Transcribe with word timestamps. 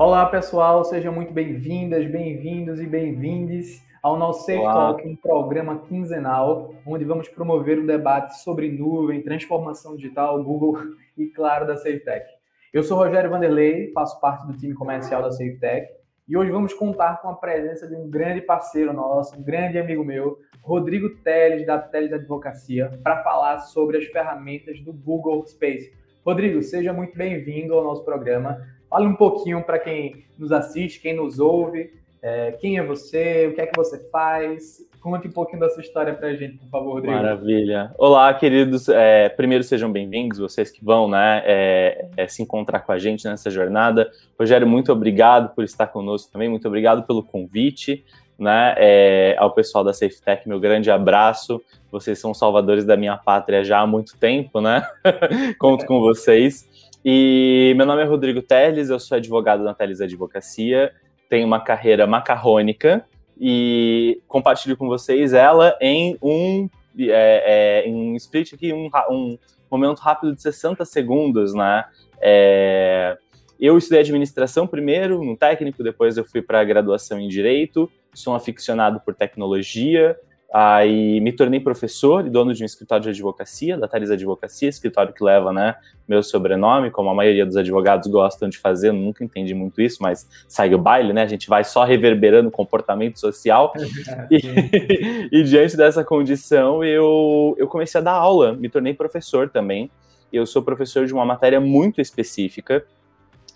Olá, 0.00 0.24
pessoal, 0.24 0.82
sejam 0.82 1.12
muito 1.12 1.30
bem-vindas, 1.30 2.10
bem-vindos 2.10 2.80
e 2.80 2.86
bem-vindes 2.86 3.86
ao 4.02 4.16
nosso 4.16 4.46
Safe 4.46 4.58
Olá. 4.58 4.72
Talk, 4.72 5.06
um 5.06 5.14
programa 5.14 5.80
quinzenal, 5.80 6.72
onde 6.86 7.04
vamos 7.04 7.28
promover 7.28 7.78
um 7.78 7.84
debate 7.84 8.38
sobre 8.38 8.72
nuvem, 8.72 9.20
transformação 9.20 9.96
digital, 9.96 10.42
Google 10.42 10.78
e, 11.18 11.26
claro, 11.26 11.66
da 11.66 11.76
SafeTech. 11.76 12.24
Eu 12.72 12.82
sou 12.82 12.96
Rogério 12.96 13.28
Vanderlei, 13.28 13.92
faço 13.92 14.18
parte 14.22 14.46
do 14.46 14.56
time 14.56 14.72
comercial 14.72 15.20
da 15.20 15.32
SafeTech 15.32 15.92
e 16.26 16.34
hoje 16.34 16.50
vamos 16.50 16.72
contar 16.72 17.20
com 17.20 17.28
a 17.28 17.34
presença 17.34 17.86
de 17.86 17.94
um 17.94 18.08
grande 18.08 18.40
parceiro 18.40 18.94
nosso, 18.94 19.38
um 19.38 19.42
grande 19.42 19.76
amigo 19.76 20.02
meu, 20.02 20.38
Rodrigo 20.62 21.10
Teles, 21.16 21.66
da 21.66 21.78
Teles 21.78 22.14
Advocacia, 22.14 22.98
para 23.02 23.22
falar 23.22 23.58
sobre 23.58 23.98
as 23.98 24.06
ferramentas 24.06 24.80
do 24.80 24.94
Google 24.94 25.46
Space. 25.46 25.92
Rodrigo, 26.24 26.62
seja 26.62 26.90
muito 26.90 27.14
bem-vindo 27.18 27.74
ao 27.74 27.84
nosso 27.84 28.02
programa. 28.02 28.79
Fale 28.90 29.06
um 29.06 29.14
pouquinho 29.14 29.62
para 29.62 29.78
quem 29.78 30.24
nos 30.36 30.50
assiste, 30.50 31.00
quem 31.00 31.14
nos 31.14 31.38
ouve, 31.38 31.92
é, 32.20 32.50
quem 32.60 32.76
é 32.76 32.82
você, 32.84 33.46
o 33.46 33.54
que 33.54 33.60
é 33.60 33.66
que 33.66 33.76
você 33.76 34.10
faz. 34.10 34.84
Conte 35.00 35.28
um 35.28 35.30
pouquinho 35.30 35.60
da 35.60 35.70
sua 35.70 35.80
história 35.80 36.12
para 36.12 36.26
a 36.26 36.34
gente, 36.34 36.58
por 36.58 36.68
favor, 36.68 36.94
Rodrigo. 36.94 37.14
Maravilha. 37.14 37.94
Olá, 37.96 38.34
queridos. 38.34 38.88
É, 38.88 39.28
primeiro, 39.28 39.62
sejam 39.62 39.92
bem-vindos, 39.92 40.40
vocês 40.40 40.72
que 40.72 40.84
vão 40.84 41.08
né, 41.08 41.40
é, 41.46 42.08
é, 42.16 42.26
se 42.26 42.42
encontrar 42.42 42.80
com 42.80 42.90
a 42.90 42.98
gente 42.98 43.24
nessa 43.26 43.48
jornada. 43.48 44.10
Rogério, 44.36 44.66
muito 44.66 44.92
obrigado 44.92 45.54
por 45.54 45.62
estar 45.62 45.86
conosco 45.86 46.32
também, 46.32 46.48
muito 46.48 46.66
obrigado 46.66 47.06
pelo 47.06 47.22
convite. 47.22 48.04
Né, 48.36 48.74
é, 48.78 49.36
ao 49.38 49.52
pessoal 49.52 49.84
da 49.84 49.92
SafeTech, 49.92 50.48
meu 50.48 50.58
grande 50.58 50.90
abraço. 50.90 51.62
Vocês 51.92 52.18
são 52.18 52.34
salvadores 52.34 52.84
da 52.84 52.96
minha 52.96 53.16
pátria 53.16 53.62
já 53.62 53.80
há 53.80 53.86
muito 53.86 54.18
tempo, 54.18 54.60
né? 54.60 54.82
Conto 55.58 55.84
com 55.86 56.00
vocês. 56.00 56.69
E 57.04 57.72
meu 57.76 57.86
nome 57.86 58.02
é 58.02 58.04
Rodrigo 58.04 58.42
Teles, 58.42 58.90
eu 58.90 59.00
sou 59.00 59.16
advogado 59.16 59.62
na 59.62 59.72
Teles 59.72 60.02
Advocacia, 60.02 60.92
tenho 61.30 61.46
uma 61.46 61.58
carreira 61.58 62.06
macarrônica 62.06 63.06
e 63.40 64.20
compartilho 64.28 64.76
com 64.76 64.86
vocês 64.86 65.32
ela 65.32 65.74
em 65.80 66.18
um, 66.22 66.68
é, 66.98 67.82
é, 67.84 67.88
em 67.88 67.94
um 67.94 68.16
split 68.16 68.52
aqui, 68.52 68.70
um, 68.74 68.90
um, 69.10 69.38
momento 69.70 70.00
rápido 70.00 70.34
de 70.34 70.42
60 70.42 70.84
segundos, 70.84 71.54
né? 71.54 71.86
É, 72.20 73.16
eu 73.58 73.78
estudei 73.78 74.00
administração 74.00 74.66
primeiro, 74.66 75.24
no 75.24 75.36
técnico, 75.36 75.82
depois 75.82 76.18
eu 76.18 76.24
fui 76.24 76.42
para 76.42 76.60
a 76.60 76.64
graduação 76.64 77.18
em 77.18 77.28
direito, 77.28 77.90
sou 78.12 78.34
um 78.34 78.36
aficionado 78.36 79.00
por 79.00 79.14
tecnologia, 79.14 80.18
Aí 80.52 81.20
me 81.20 81.32
tornei 81.32 81.60
professor 81.60 82.26
e 82.26 82.30
dono 82.30 82.52
de 82.52 82.64
um 82.64 82.66
escritório 82.66 83.04
de 83.04 83.10
advocacia, 83.10 83.78
da 83.78 83.86
Thales 83.86 84.10
Advocacia, 84.10 84.68
escritório 84.68 85.12
que 85.12 85.22
leva 85.22 85.52
né, 85.52 85.76
meu 86.08 86.24
sobrenome, 86.24 86.90
como 86.90 87.08
a 87.08 87.14
maioria 87.14 87.46
dos 87.46 87.56
advogados 87.56 88.10
gostam 88.10 88.48
de 88.48 88.58
fazer, 88.58 88.92
nunca 88.92 89.22
entendi 89.22 89.54
muito 89.54 89.80
isso, 89.80 90.02
mas 90.02 90.28
segue 90.48 90.74
o 90.74 90.78
baile, 90.78 91.12
né? 91.12 91.22
A 91.22 91.28
gente 91.28 91.48
vai 91.48 91.62
só 91.62 91.84
reverberando 91.84 92.50
comportamento 92.50 93.20
social. 93.20 93.72
e, 94.28 95.28
e, 95.30 95.44
diante 95.44 95.76
dessa 95.76 96.02
condição, 96.02 96.82
eu, 96.82 97.54
eu 97.56 97.68
comecei 97.68 98.00
a 98.00 98.02
dar 98.02 98.14
aula, 98.14 98.52
me 98.52 98.68
tornei 98.68 98.92
professor 98.92 99.48
também. 99.48 99.88
Eu 100.32 100.44
sou 100.46 100.62
professor 100.62 101.06
de 101.06 101.14
uma 101.14 101.24
matéria 101.24 101.60
muito 101.60 102.00
específica, 102.00 102.84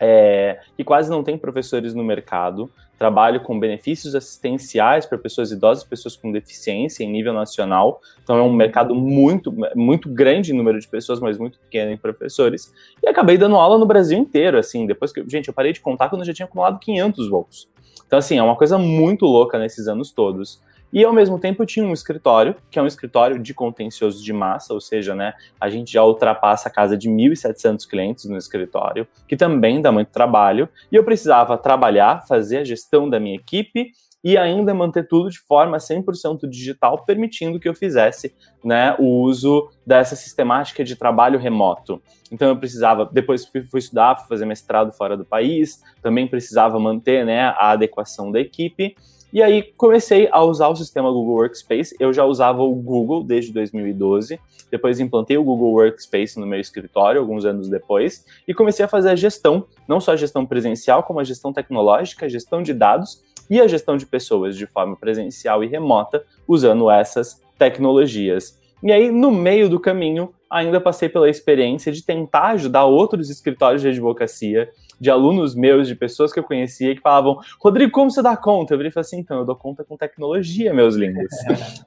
é, 0.07 0.61
que 0.77 0.85
quase 0.85 1.11
não 1.11 1.25
tem 1.25 1.39
professores 1.39 1.95
no 1.95 2.05
mercado. 2.05 2.71
Trabalho 2.99 3.41
com 3.41 3.59
benefícios 3.59 4.15
assistenciais 4.15 5.07
para 5.07 5.17
pessoas 5.17 5.51
idosas, 5.51 5.83
pessoas 5.83 6.15
com 6.15 6.31
deficiência 6.31 7.03
em 7.03 7.11
nível 7.11 7.33
nacional. 7.33 8.03
Então 8.23 8.37
é 8.37 8.43
um 8.43 8.53
mercado 8.53 8.95
muito, 8.95 9.53
muito 9.75 10.11
grande 10.11 10.53
em 10.53 10.57
número 10.57 10.79
de 10.79 10.87
pessoas, 10.87 11.21
mas 11.21 11.39
muito 11.39 11.59
pequeno 11.59 11.91
em 11.91 11.97
professores. 11.97 12.73
E 13.03 13.09
acabei 13.09 13.39
dando 13.39 13.57
aula 13.57 13.79
no 13.79 13.87
Brasil 13.87 14.19
inteiro, 14.19 14.59
assim. 14.59 14.87
Depois 14.87 15.11
que, 15.11 15.25
gente, 15.27 15.49
eu 15.49 15.55
parei 15.55 15.73
de 15.73 15.81
contar 15.81 16.11
quando 16.11 16.21
eu 16.21 16.27
já 16.27 16.35
tinha 16.35 16.47
acumulado 16.47 16.79
500 16.79 17.31
voos. 17.31 17.69
Então 18.07 18.19
assim, 18.19 18.37
é 18.37 18.43
uma 18.43 18.57
coisa 18.57 18.77
muito 18.77 19.25
louca 19.25 19.59
nesses 19.59 19.89
anos 19.89 20.13
todos. 20.13 20.63
E 20.95 21.05
ao 21.05 21.13
mesmo 21.13 21.41
tempo 21.41 21.61
eu 21.61 21.67
tinha 21.67 21.85
um 21.85 21.93
escritório, 21.93 22.55
que 22.71 22.79
é 22.79 22.83
um 22.83 22.87
escritório 22.87 23.37
de 23.37 23.53
contencioso 23.53 24.23
de 24.23 24.33
massa, 24.33 24.73
ou 24.73 24.81
seja, 24.81 25.13
né, 25.13 25.35
a 25.61 25.69
gente 25.69 25.93
já 25.93 26.05
ultrapassa 26.05 26.69
a 26.69 26.73
casa 26.73 26.97
de 26.97 27.11
1.700 27.11 27.85
clientes 27.85 28.27
no 28.27 28.37
escritório, 28.37 29.05
que 29.27 29.37
também 29.37 29.83
dá 29.83 29.91
muito 29.91 30.13
trabalho, 30.13 30.69
e 30.93 30.95
eu 30.95 31.03
precisava 31.03 31.59
trabalhar, 31.59 32.25
fazer 32.29 32.59
a 32.59 32.65
gestão 32.65 33.11
da 33.11 33.19
minha 33.19 33.35
equipe 33.35 33.91
e 34.23 34.39
ainda 34.39 34.73
manter 34.73 35.09
tudo 35.09 35.29
de 35.29 35.41
forma 35.41 35.79
100% 35.79 36.49
digital, 36.49 37.05
permitindo 37.05 37.59
que 37.59 37.69
eu 37.69 37.75
fizesse 37.75 38.33
né, 38.65 38.95
o 38.97 39.21
uso 39.21 39.69
dessa 39.85 40.15
sistemática 40.15 40.85
de 40.85 40.95
trabalho 40.95 41.41
remoto. 41.41 42.01
Então 42.31 42.49
eu 42.49 42.57
precisava, 42.57 43.05
depois 43.13 43.45
fui, 43.45 43.63
fui 43.65 43.81
estudar, 43.81 44.15
fui 44.15 44.29
fazer 44.29 44.47
mestrado 44.47 44.93
fora 44.93 45.17
do 45.17 45.25
país, 45.25 45.83
também 46.01 46.29
precisava 46.29 46.79
manter 46.79 47.27
né, 47.27 47.47
a 47.59 47.73
adequação 47.73 48.31
da 48.31 48.39
equipe, 48.39 48.95
e 49.35 49.43
aí 49.43 49.65
comecei 49.77 50.29
a 50.31 50.45
usar 50.45 50.69
o 50.69 50.77
sistema 50.77 51.11
Google 51.11 51.35
Workspace. 51.35 51.97
Eu 51.99 52.13
já 52.13 52.25
usava 52.25 52.63
o 52.63 52.73
Google 52.73 53.25
desde 53.25 53.53
2012. 53.53 54.39
Depois 54.71 55.01
implantei 55.01 55.37
o 55.37 55.43
Google 55.43 55.73
Workspace 55.73 56.39
no 56.39 56.47
meu 56.47 56.61
escritório 56.61 57.21
alguns 57.21 57.45
anos 57.45 57.69
depois 57.69 58.25
e 58.47 58.55
comecei 58.55 58.85
a 58.85 58.89
fazer 58.89 59.11
a 59.11 59.17
gestão, 59.17 59.67
não 59.89 60.01
só 60.01 60.13
a 60.13 60.17
gestão 60.17 60.47
presencial, 60.47 61.03
como 61.03 61.19
a 61.19 61.25
gestão 61.25 61.53
tecnológica, 61.53 62.27
a 62.27 62.29
gestão 62.29 62.63
de 62.63 62.73
dados 62.73 63.25
e 63.51 63.61
a 63.61 63.67
gestão 63.67 63.97
de 63.97 64.07
pessoas 64.07 64.57
de 64.57 64.69
forma 64.69 64.95
presencial 64.95 65.65
e 65.65 65.67
remota 65.67 66.25
usando 66.47 66.89
essas 66.89 67.43
tecnologias. 67.59 68.57
E 68.85 68.93
aí, 68.93 69.11
no 69.11 69.33
meio 69.33 69.69
do 69.69 69.81
caminho, 69.81 70.33
ainda 70.49 70.81
passei 70.81 71.09
pela 71.09 71.29
experiência 71.29 71.91
de 71.91 72.05
tentar 72.05 72.51
ajudar 72.51 72.85
outros 72.85 73.31
escritórios 73.31 73.83
de 73.83 73.89
advocacia, 73.89 74.71
de 75.05 75.11
alunos 75.11 75.55
meus, 75.55 75.87
de 75.87 75.95
pessoas 75.95 76.33
que 76.33 76.39
eu 76.39 76.43
conhecia, 76.43 76.95
que 76.95 77.03
falavam: 77.03 77.39
Rodrigo, 77.61 77.93
como 77.93 78.11
você 78.11 78.23
dá 78.23 78.35
conta? 78.37 78.73
Eu 78.73 78.79
falei 78.79 78.91
assim: 78.97 79.19
então, 79.19 79.39
eu 79.39 79.45
dou 79.45 79.55
conta 79.55 79.85
com 79.85 79.97
tecnologia, 79.97 80.73
meus 80.73 80.97
lindos. 80.97 81.31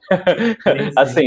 assim, 0.96 1.26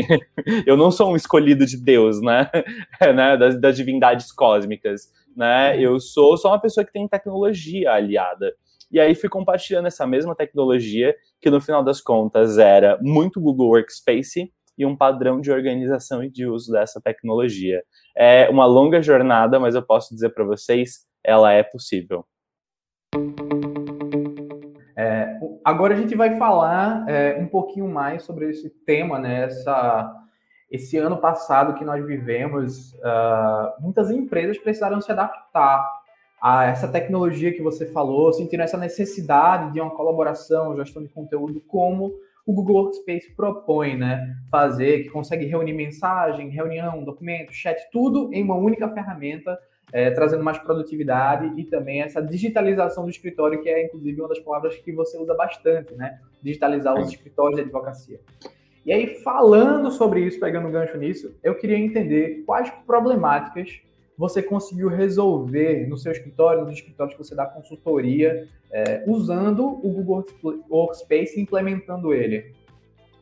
eu 0.66 0.78
não 0.78 0.90
sou 0.90 1.12
um 1.12 1.16
escolhido 1.18 1.66
de 1.66 1.75
Deus, 1.75 2.22
né? 2.22 2.50
né? 3.13 3.35
Das, 3.35 3.59
das 3.59 3.75
divindades 3.75 4.31
cósmicas, 4.31 5.12
né? 5.35 5.78
Eu 5.78 6.00
sou 6.00 6.38
só 6.38 6.50
uma 6.50 6.62
pessoa 6.62 6.85
que 6.85 6.94
tem 6.94 7.07
tecnologia 7.07 7.91
aliada. 7.91 8.53
E 8.90 9.00
aí 9.00 9.13
fui 9.13 9.29
compartilhando 9.29 9.88
essa 9.88 10.08
mesma 10.08 10.34
tecnologia, 10.34 11.13
que 11.41 11.50
no 11.50 11.62
final 11.62 11.84
das 11.84 12.02
contas 12.02 12.58
era 12.58 12.97
muito 13.02 13.40
Google 13.40 13.69
Workspace, 13.69 14.52
e 14.78 14.85
um 14.85 14.96
padrão 14.96 15.40
de 15.40 15.52
organização 15.52 16.23
e 16.23 16.29
de 16.29 16.47
uso 16.47 16.72
dessa 16.72 17.00
tecnologia. 17.00 17.84
É 18.18 18.50
uma 18.50 18.66
longa 18.66 19.02
jornada, 19.02 19.59
mas 19.59 19.75
eu 19.75 19.84
posso 19.84 20.13
dizer 20.13 20.29
para 20.29 20.44
vocês, 20.44 21.06
ela 21.24 21.52
é 21.52 21.64
possível. 21.64 22.26
É, 24.96 25.40
agora 25.64 25.94
a 25.94 25.98
gente 25.98 26.16
vai 26.16 26.38
falar 26.38 27.06
é, 27.09 27.38
um 27.40 27.48
pouquinho 27.48 27.88
mais 27.88 28.24
sobre 28.24 28.50
esse 28.50 28.70
tema, 28.70 29.18
né? 29.18 29.46
Essa, 29.46 30.16
esse 30.70 30.98
ano 30.98 31.18
passado 31.18 31.74
que 31.74 31.84
nós 31.84 32.06
vivemos, 32.06 32.94
uh, 32.94 33.82
muitas 33.82 34.09
empresas 34.09 34.58
precisaram 34.58 35.02
se 35.02 35.12
adaptar 35.12 35.86
a 36.42 36.66
essa 36.66 36.88
tecnologia 36.88 37.53
que 37.53 37.62
você 37.62 37.86
falou, 37.86 38.34
sentindo 38.34 38.64
essa 38.64 38.78
necessidade 38.78 39.74
de 39.74 39.82
uma 39.82 39.92
colaboração, 39.92 40.76
gestão 40.76 41.03
de 41.03 41.09
conteúdo, 41.09 41.62
como 41.62 42.14
o 42.46 42.53
Google 42.53 42.84
Workspace 42.84 43.36
propõe, 43.36 43.96
né? 43.96 44.36
Fazer, 44.50 45.03
que 45.03 45.09
consegue 45.09 45.46
reunir 45.46 45.74
mensagem, 45.74 46.50
reunião, 46.50 47.03
documento, 47.03 47.53
chat, 47.53 47.78
tudo 47.92 48.34
em 48.34 48.44
uma 48.44 48.56
única 48.56 48.90
ferramenta, 48.90 49.59
é, 49.92 50.09
trazendo 50.12 50.44
mais 50.44 50.58
produtividade 50.58 51.59
e 51.59 51.64
também 51.66 52.02
essa 52.02 52.22
digitalização 52.22 53.03
do 53.03 53.09
escritório, 53.09 53.62
que 53.62 53.69
é 53.69 53.86
inclusive 53.86 54.22
uma 54.22 54.30
das 54.30 54.40
palavras 54.40 54.75
que 54.78 54.92
você 54.92 55.18
usa 55.18 55.34
bastante, 55.34 55.94
né? 55.96 56.19
Digitalizar 56.42 57.00
os 57.00 57.09
escritórios 57.09 57.58
de 57.58 57.64
advocacia. 57.64 58.20
E 58.86 58.91
aí, 58.91 59.22
falando 59.22 59.91
sobre 59.91 60.22
isso, 60.22 60.40
pegando 60.40 60.68
um 60.68 60.72
gancho 60.72 60.97
nisso, 60.97 61.35
eu 61.44 61.56
queria 61.56 61.78
entender 61.78 62.44
quais 62.46 62.72
problemáticas 62.88 63.82
você 64.17 64.41
conseguiu 64.41 64.88
resolver 64.88 65.88
no 65.88 65.97
seu 65.97 66.11
escritório, 66.11 66.64
nos 66.64 66.76
escritórios 66.76 67.16
que 67.16 67.23
você 67.23 67.35
dá 67.35 67.46
consultoria, 67.46 68.47
é, 68.72 69.03
usando 69.08 69.66
o 69.66 69.91
Google 69.91 70.26
Workspace 70.70 71.38
e 71.38 71.41
implementando 71.41 72.14
ele? 72.14 72.53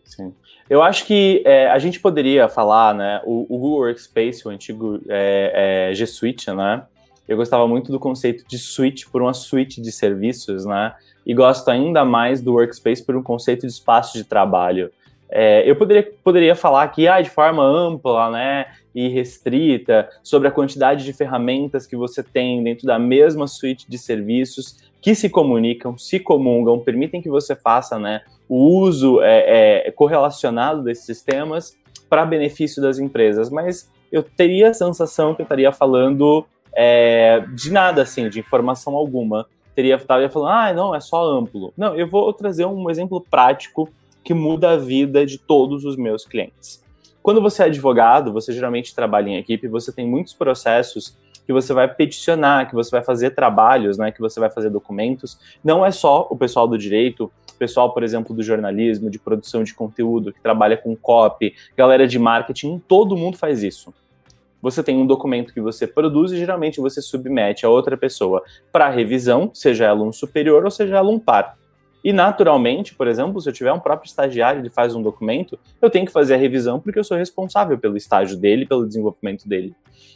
Sim. 0.10 0.34
Eu 0.68 0.82
acho 0.82 1.06
que 1.06 1.44
é, 1.46 1.68
a 1.70 1.78
gente 1.78 2.00
poderia 2.00 2.50
falar, 2.50 2.96
né, 2.96 3.22
o, 3.26 3.42
o 3.44 3.60
Google 3.60 3.82
Workspace, 3.82 4.48
o 4.48 4.50
antigo 4.50 5.00
é, 5.08 5.90
é, 5.92 5.94
G 5.94 6.08
Suite, 6.08 6.52
né, 6.52 6.84
eu 7.28 7.38
gostava 7.38 7.68
muito 7.68 7.92
do 7.92 8.00
conceito 8.00 8.44
de 8.48 8.58
suite 8.58 9.08
por 9.08 9.22
uma 9.22 9.34
suite 9.34 9.80
de 9.80 9.92
serviços, 9.92 10.66
né, 10.66 10.94
e 11.26 11.34
gosto 11.34 11.70
ainda 11.70 12.04
mais 12.04 12.42
do 12.42 12.54
Workspace 12.54 13.06
por 13.06 13.16
um 13.16 13.22
conceito 13.22 13.68
de 13.68 13.72
espaço 13.72 14.18
de 14.18 14.24
trabalho. 14.24 14.92
É, 15.30 15.70
eu 15.70 15.76
poderia, 15.76 16.12
poderia 16.24 16.56
falar 16.56 16.82
aqui 16.82 17.08
ah, 17.08 17.22
de 17.22 17.30
forma 17.30 17.64
ampla 17.64 18.32
né, 18.32 18.66
e 18.96 19.08
restrita 19.10 20.10
sobre 20.24 20.48
a 20.48 20.52
quantidade 20.52 21.06
de 21.06 21.14
ferramentas 21.14 21.86
que 21.86 21.96
você 21.96 22.24
tem 22.24 22.64
dentro 22.64 22.88
da 22.88 22.98
mesma 22.98 23.48
suite 23.48 23.88
de 23.88 23.98
serviços 24.00 24.89
que 25.02 25.16
se 25.16 25.30
comunicam, 25.30 25.98
se 25.98 26.20
comungam, 26.20 26.80
permitem 26.80 27.22
que 27.22 27.30
você 27.30 27.56
faça 27.56 27.98
né, 27.98 28.22
o 28.48 28.80
uso 28.80 29.22
é, 29.22 29.88
é, 29.88 29.92
correlacionado 29.92 30.84
desses 30.84 31.06
sistemas 31.06 31.78
para 32.10 32.26
benefício 32.26 32.82
das 32.82 33.00
empresas. 33.00 33.50
Mas 33.50 33.90
eu 34.12 34.24
teria 34.24 34.70
a 34.70 34.74
sensação 34.74 35.34
que 35.34 35.42
eu 35.42 35.44
estaria 35.44 35.72
falando 35.72 36.46
é, 36.74 37.46
de 37.54 37.72
nada, 37.72 38.02
assim, 38.02 38.30
de 38.30 38.40
informação 38.40 38.96
alguma. 38.96 39.46
teria 39.74 39.96
estaria 39.96 40.30
falando, 40.30 40.52
ah, 40.52 40.74
não, 40.74 40.96
é 40.96 41.00
só 41.00 41.24
amplo. 41.24 41.74
Não, 41.78 41.96
eu 41.96 42.08
vou 42.08 42.34
trazer 42.34 42.66
um 42.66 42.90
exemplo 42.90 43.26
prático 43.30 43.90
que 44.24 44.34
muda 44.34 44.72
a 44.72 44.78
vida 44.78 45.26
de 45.26 45.38
todos 45.38 45.86
os 45.86 45.96
meus 45.96 46.26
clientes. 46.26 46.84
Quando 47.22 47.42
você 47.42 47.64
é 47.64 47.66
advogado, 47.68 48.34
você 48.34 48.52
geralmente 48.52 48.94
trabalha 48.96 49.30
em 49.30 49.38
equipe, 49.38 49.68
você 49.68 49.92
tem 49.92 50.08
muitos 50.08 50.34
processos 50.34 51.18
que 51.50 51.54
você 51.54 51.74
vai 51.74 51.92
peticionar, 51.92 52.70
que 52.70 52.76
você 52.76 52.92
vai 52.92 53.02
fazer 53.02 53.32
trabalhos, 53.32 53.98
né, 53.98 54.12
que 54.12 54.20
você 54.20 54.40
vai 54.40 54.52
fazer 54.52 54.70
documentos. 54.70 55.40
Não 55.64 55.84
é 55.84 55.90
só 55.90 56.28
o 56.30 56.38
pessoal 56.38 56.68
do 56.68 56.78
direito, 56.78 57.24
o 57.24 57.58
pessoal, 57.58 57.92
por 57.92 58.04
exemplo, 58.04 58.36
do 58.36 58.44
jornalismo, 58.44 59.10
de 59.10 59.18
produção 59.18 59.64
de 59.64 59.74
conteúdo, 59.74 60.32
que 60.32 60.40
trabalha 60.40 60.78
com 60.78 60.96
copy, 60.96 61.56
galera 61.76 62.08
de 62.08 62.20
marketing, 62.20 62.78
todo 62.88 63.18
mundo 63.18 63.36
faz 63.36 63.64
isso. 63.64 63.92
Você 64.62 64.84
tem 64.84 64.96
um 64.96 65.08
documento 65.08 65.52
que 65.52 65.60
você 65.60 65.88
produz 65.88 66.32
e 66.32 66.38
geralmente 66.38 66.80
você 66.80 67.02
submete 67.02 67.66
a 67.66 67.70
outra 67.70 67.98
pessoa 67.98 68.44
para 68.72 68.88
revisão, 68.88 69.50
seja 69.52 69.86
ela 69.86 70.04
um 70.04 70.12
superior 70.12 70.64
ou 70.64 70.70
seja 70.70 70.98
ela 70.98 71.10
um 71.10 71.18
par. 71.18 71.58
E 72.04 72.14
naturalmente, 72.14 72.96
por 72.96 73.08
exemplo, 73.08 73.42
se 73.42 73.50
eu 73.50 73.54
tiver 73.54 73.74
um 73.74 73.80
próprio 73.80 74.08
estagiário 74.08 74.64
que 74.64 74.70
faz 74.70 74.96
um 74.96 75.02
documento, 75.02 75.60
eu 75.82 75.90
tenho 75.90 76.06
que 76.06 76.12
fazer 76.12 76.36
a 76.36 76.38
revisão 76.38 76.80
porque 76.80 77.00
eu 77.00 77.04
sou 77.04 77.18
responsável 77.18 77.78
pelo 77.78 77.98
estágio 77.98 78.38
dele, 78.38 78.66
pelo 78.66 78.88
desenvolvimento 78.88 79.48
dele. 79.48 79.76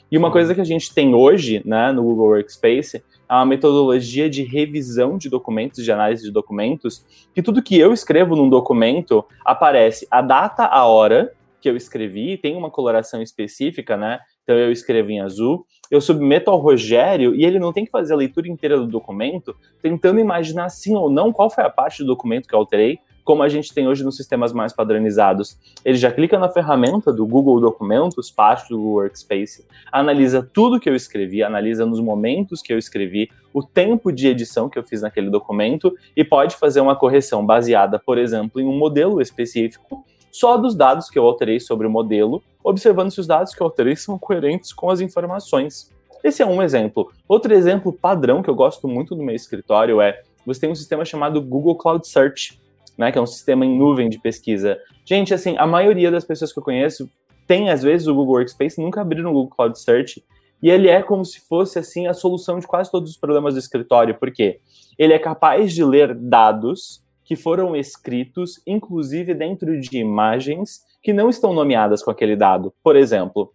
E 0.10 0.18
uma 0.18 0.32
coisa 0.32 0.54
que 0.54 0.62
a 0.62 0.66
gente 0.66 0.94
tem 0.94 1.14
hoje, 1.14 1.62
né, 1.66 1.92
no 1.92 2.04
Google 2.04 2.28
Workspace, 2.28 3.04
é 3.28 3.34
uma 3.34 3.46
metodologia 3.46 4.30
de 4.30 4.44
revisão 4.44 5.18
de 5.18 5.30
documentos, 5.30 5.84
de 5.84 5.92
análise 5.92 6.24
de 6.24 6.32
documentos, 6.32 7.04
que 7.34 7.42
tudo 7.42 7.64
que 7.64 7.78
eu 7.78 7.92
escrevo 7.92 8.36
num 8.36 8.50
documento 8.50 9.26
aparece 9.44 10.08
a 10.12 10.22
data, 10.22 10.66
a 10.66 10.86
hora 10.86 11.34
que 11.60 11.70
eu 11.70 11.76
escrevi, 11.76 12.38
tem 12.38 12.56
uma 12.56 12.70
coloração 12.70 13.22
específica, 13.22 13.98
né? 13.98 14.20
Então 14.44 14.56
eu 14.56 14.72
escrevo 14.72 15.10
em 15.10 15.22
azul, 15.22 15.66
eu 15.90 16.02
submeto 16.02 16.52
ao 16.52 16.60
Rogério 16.60 17.34
e 17.34 17.46
ele 17.46 17.60
não 17.60 17.72
tem 17.72 17.86
que 17.86 17.92
fazer 17.92 18.14
a 18.14 18.18
leitura 18.18 18.48
inteira 18.48 18.78
do 18.78 18.88
documento, 18.88 19.56
tentando 19.82 20.20
imaginar 20.20 20.70
sim 20.70 20.96
ou 20.96 21.10
não 21.10 21.32
qual 21.32 21.50
foi 21.50 21.64
a 21.64 21.70
parte 21.70 22.04
do 22.04 22.08
documento 22.08 22.48
que 22.48 22.54
eu 22.54 22.60
alterei, 22.60 23.00
como 23.24 23.42
a 23.42 23.48
gente 23.48 23.74
tem 23.74 23.88
hoje 23.88 24.04
nos 24.04 24.18
sistemas 24.18 24.52
mais 24.52 24.74
padronizados. 24.74 25.58
Ele 25.84 25.98
já 25.98 26.12
clica 26.12 26.38
na 26.38 26.50
ferramenta 26.50 27.12
do 27.12 27.26
Google 27.26 27.60
Documentos, 27.60 28.30
parte 28.30 28.70
do 28.70 28.78
Google 28.78 29.04
Workspace, 29.04 29.66
analisa 29.92 30.48
tudo 30.54 30.80
que 30.80 30.90
eu 30.90 30.96
escrevi, 30.96 31.42
analisa 31.42 31.86
nos 31.86 32.02
momentos 32.02 32.62
que 32.62 32.74
eu 32.74 32.78
escrevi, 32.78 33.30
o 33.54 33.64
tempo 33.64 34.12
de 34.12 34.28
edição 34.28 34.68
que 34.68 34.78
eu 34.78 34.84
fiz 34.84 35.02
naquele 35.02 35.30
documento 35.30 35.94
e 36.18 36.24
pode 36.24 36.56
fazer 36.56 36.82
uma 36.82 36.96
correção 36.96 37.46
baseada, 37.46 38.00
por 38.00 38.18
exemplo, 38.18 38.60
em 38.60 38.66
um 38.66 38.78
modelo 38.78 39.22
específico 39.22 40.04
só 40.34 40.58
dos 40.58 40.74
dados 40.74 41.12
que 41.12 41.20
eu 41.20 41.26
alterei 41.26 41.60
sobre 41.60 41.86
o 41.86 41.92
modelo, 41.92 42.44
observando 42.64 43.12
se 43.12 43.20
os 43.20 43.28
dados 43.28 43.54
que 43.54 43.62
eu 43.62 43.68
alterei 43.68 43.96
são 43.96 44.18
coerentes 44.18 44.74
com 44.74 44.90
as 44.90 45.00
informações. 45.00 45.92
Esse 46.24 46.42
é 46.42 46.46
um 46.46 46.62
exemplo. 46.62 47.12
Outro 47.28 47.54
exemplo 47.54 47.94
padrão 47.94 48.42
que 48.42 48.50
eu 48.50 48.56
gosto 48.56 48.88
muito 48.88 49.16
no 49.16 49.24
meu 49.24 49.36
escritório 49.36 50.02
é 50.02 50.24
você 50.44 50.62
tem 50.62 50.72
um 50.72 50.76
sistema 50.76 51.06
chamado 51.06 51.40
Google 51.40 51.76
Cloud 51.76 52.08
Search, 52.08 52.60
né, 52.98 53.12
que 53.12 53.18
é 53.18 53.22
um 53.22 53.28
sistema 53.28 53.64
em 53.64 53.78
nuvem 53.78 54.10
de 54.10 54.20
pesquisa. 54.20 54.80
Gente, 55.06 55.36
assim, 55.36 55.56
a 55.58 55.68
maioria 55.68 56.10
das 56.10 56.26
pessoas 56.26 56.52
que 56.52 56.58
eu 56.58 56.64
conheço 56.64 57.08
tem 57.46 57.70
às 57.70 57.84
vezes 57.84 58.08
o 58.08 58.16
Google 58.16 58.36
Workspace, 58.36 58.82
nunca 58.82 59.02
abriram 59.02 59.30
o 59.30 59.34
Google 59.34 59.56
Cloud 59.56 59.80
Search, 59.80 60.24
e 60.62 60.70
ele 60.70 60.88
é 60.88 61.04
como 61.04 61.24
se 61.26 61.42
fosse 61.42 61.78
assim 61.78 62.08
a 62.08 62.14
solução 62.14 62.58
de 62.58 62.66
quase 62.66 62.90
todos 62.90 63.12
os 63.12 63.18
problemas 63.18 63.54
do 63.54 63.60
escritório, 63.60 64.16
porque 64.16 64.60
ele 64.98 65.14
é 65.14 65.20
capaz 65.20 65.74
de 65.74 65.84
ler 65.84 66.16
dados 66.16 67.03
que 67.34 67.36
foram 67.36 67.76
escritos, 67.76 68.62
inclusive 68.68 69.34
dentro 69.34 69.80
de 69.80 69.98
imagens 69.98 70.82
que 71.02 71.12
não 71.12 71.30
estão 71.30 71.52
nomeadas 71.52 72.04
com 72.04 72.12
aquele 72.12 72.36
dado. 72.36 72.72
Por 72.84 72.96
exemplo, 72.96 73.52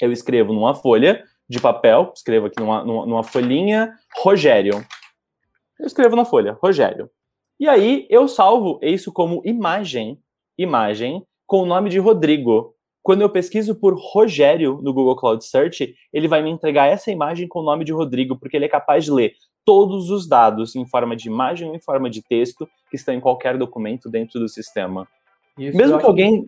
eu 0.00 0.12
escrevo 0.12 0.52
numa 0.52 0.76
folha 0.76 1.24
de 1.48 1.60
papel, 1.60 2.12
escrevo 2.14 2.46
aqui 2.46 2.60
numa, 2.60 2.84
numa, 2.84 3.04
numa 3.04 3.22
folhinha, 3.24 3.92
Rogério. 4.18 4.74
Eu 5.76 5.86
escrevo 5.86 6.14
na 6.14 6.24
folha, 6.24 6.56
Rogério. 6.62 7.10
E 7.58 7.68
aí 7.68 8.06
eu 8.08 8.28
salvo 8.28 8.78
isso 8.80 9.12
como 9.12 9.42
imagem, 9.44 10.20
imagem, 10.56 11.26
com 11.48 11.62
o 11.62 11.66
nome 11.66 11.90
de 11.90 11.98
Rodrigo. 11.98 12.76
Quando 13.02 13.22
eu 13.22 13.28
pesquiso 13.28 13.74
por 13.74 13.98
Rogério 13.98 14.78
no 14.82 14.92
Google 14.92 15.16
Cloud 15.16 15.44
Search, 15.44 15.96
ele 16.12 16.28
vai 16.28 16.42
me 16.42 16.50
entregar 16.50 16.86
essa 16.86 17.10
imagem 17.10 17.48
com 17.48 17.58
o 17.58 17.64
nome 17.64 17.84
de 17.84 17.92
Rodrigo, 17.92 18.38
porque 18.38 18.56
ele 18.56 18.66
é 18.66 18.68
capaz 18.68 19.04
de 19.04 19.10
ler 19.10 19.32
todos 19.66 20.10
os 20.10 20.28
dados 20.28 20.76
em 20.76 20.86
forma 20.86 21.16
de 21.16 21.26
imagem 21.28 21.74
em 21.74 21.80
forma 21.80 22.08
de 22.08 22.22
texto 22.22 22.68
que 22.96 23.00
estão 23.00 23.14
em 23.14 23.20
qualquer 23.20 23.56
documento 23.56 24.08
dentro 24.08 24.40
do 24.40 24.48
sistema. 24.48 25.06
Isso, 25.58 25.76
Mesmo 25.76 25.98
que 25.98 26.06
alguém. 26.06 26.46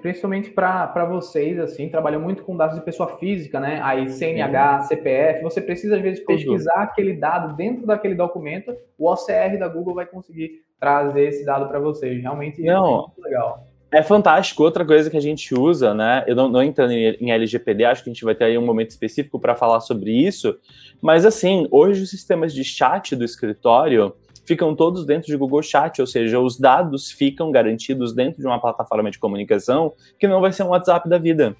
Principalmente 0.00 0.50
para 0.50 1.04
vocês, 1.04 1.58
assim, 1.58 1.90
trabalham 1.90 2.20
muito 2.20 2.42
com 2.42 2.56
dados 2.56 2.74
de 2.74 2.82
pessoa 2.82 3.18
física, 3.18 3.60
né? 3.60 3.80
Aí 3.82 4.08
CNH, 4.08 4.84
CPF, 4.84 5.42
você 5.42 5.60
precisa 5.60 5.96
às 5.96 6.02
vezes 6.02 6.24
pesquisar 6.24 6.82
aquele 6.84 7.12
dado 7.12 7.54
dentro 7.54 7.86
daquele 7.86 8.14
documento, 8.14 8.74
o 8.96 9.10
OCR 9.12 9.58
da 9.58 9.68
Google 9.68 9.94
vai 9.94 10.06
conseguir 10.06 10.62
trazer 10.80 11.28
esse 11.28 11.44
dado 11.44 11.68
para 11.68 11.78
vocês. 11.78 12.18
Realmente 12.22 12.62
Não. 12.62 12.86
é 12.86 12.96
muito 12.98 13.20
legal. 13.22 13.66
É 13.90 14.02
fantástico. 14.02 14.62
Outra 14.62 14.84
coisa 14.84 15.10
que 15.10 15.16
a 15.16 15.20
gente 15.20 15.54
usa, 15.54 15.94
né? 15.94 16.22
Eu 16.26 16.36
não, 16.36 16.48
não 16.48 16.62
entrando 16.62 16.92
em, 16.92 17.30
LGPD, 17.30 17.84
acho 17.84 18.04
que 18.04 18.10
a 18.10 18.12
gente 18.12 18.24
vai 18.24 18.34
ter 18.34 18.44
aí 18.44 18.58
um 18.58 18.64
momento 18.64 18.90
específico 18.90 19.38
para 19.38 19.54
falar 19.54 19.80
sobre 19.80 20.10
isso. 20.10 20.56
Mas 21.00 21.24
assim, 21.24 21.66
hoje 21.70 22.02
os 22.02 22.10
sistemas 22.10 22.52
de 22.52 22.64
chat 22.64 23.16
do 23.16 23.24
escritório 23.24 24.14
ficam 24.48 24.74
todos 24.74 25.04
dentro 25.04 25.28
de 25.28 25.36
Google 25.36 25.62
Chat, 25.62 26.00
ou 26.00 26.06
seja, 26.06 26.40
os 26.40 26.58
dados 26.58 27.12
ficam 27.12 27.52
garantidos 27.52 28.14
dentro 28.14 28.40
de 28.40 28.46
uma 28.46 28.60
plataforma 28.60 29.10
de 29.10 29.18
comunicação 29.18 29.92
que 30.18 30.26
não 30.26 30.40
vai 30.40 30.50
ser 30.50 30.64
um 30.64 30.68
WhatsApp 30.68 31.08
da 31.08 31.18
vida. 31.18 31.54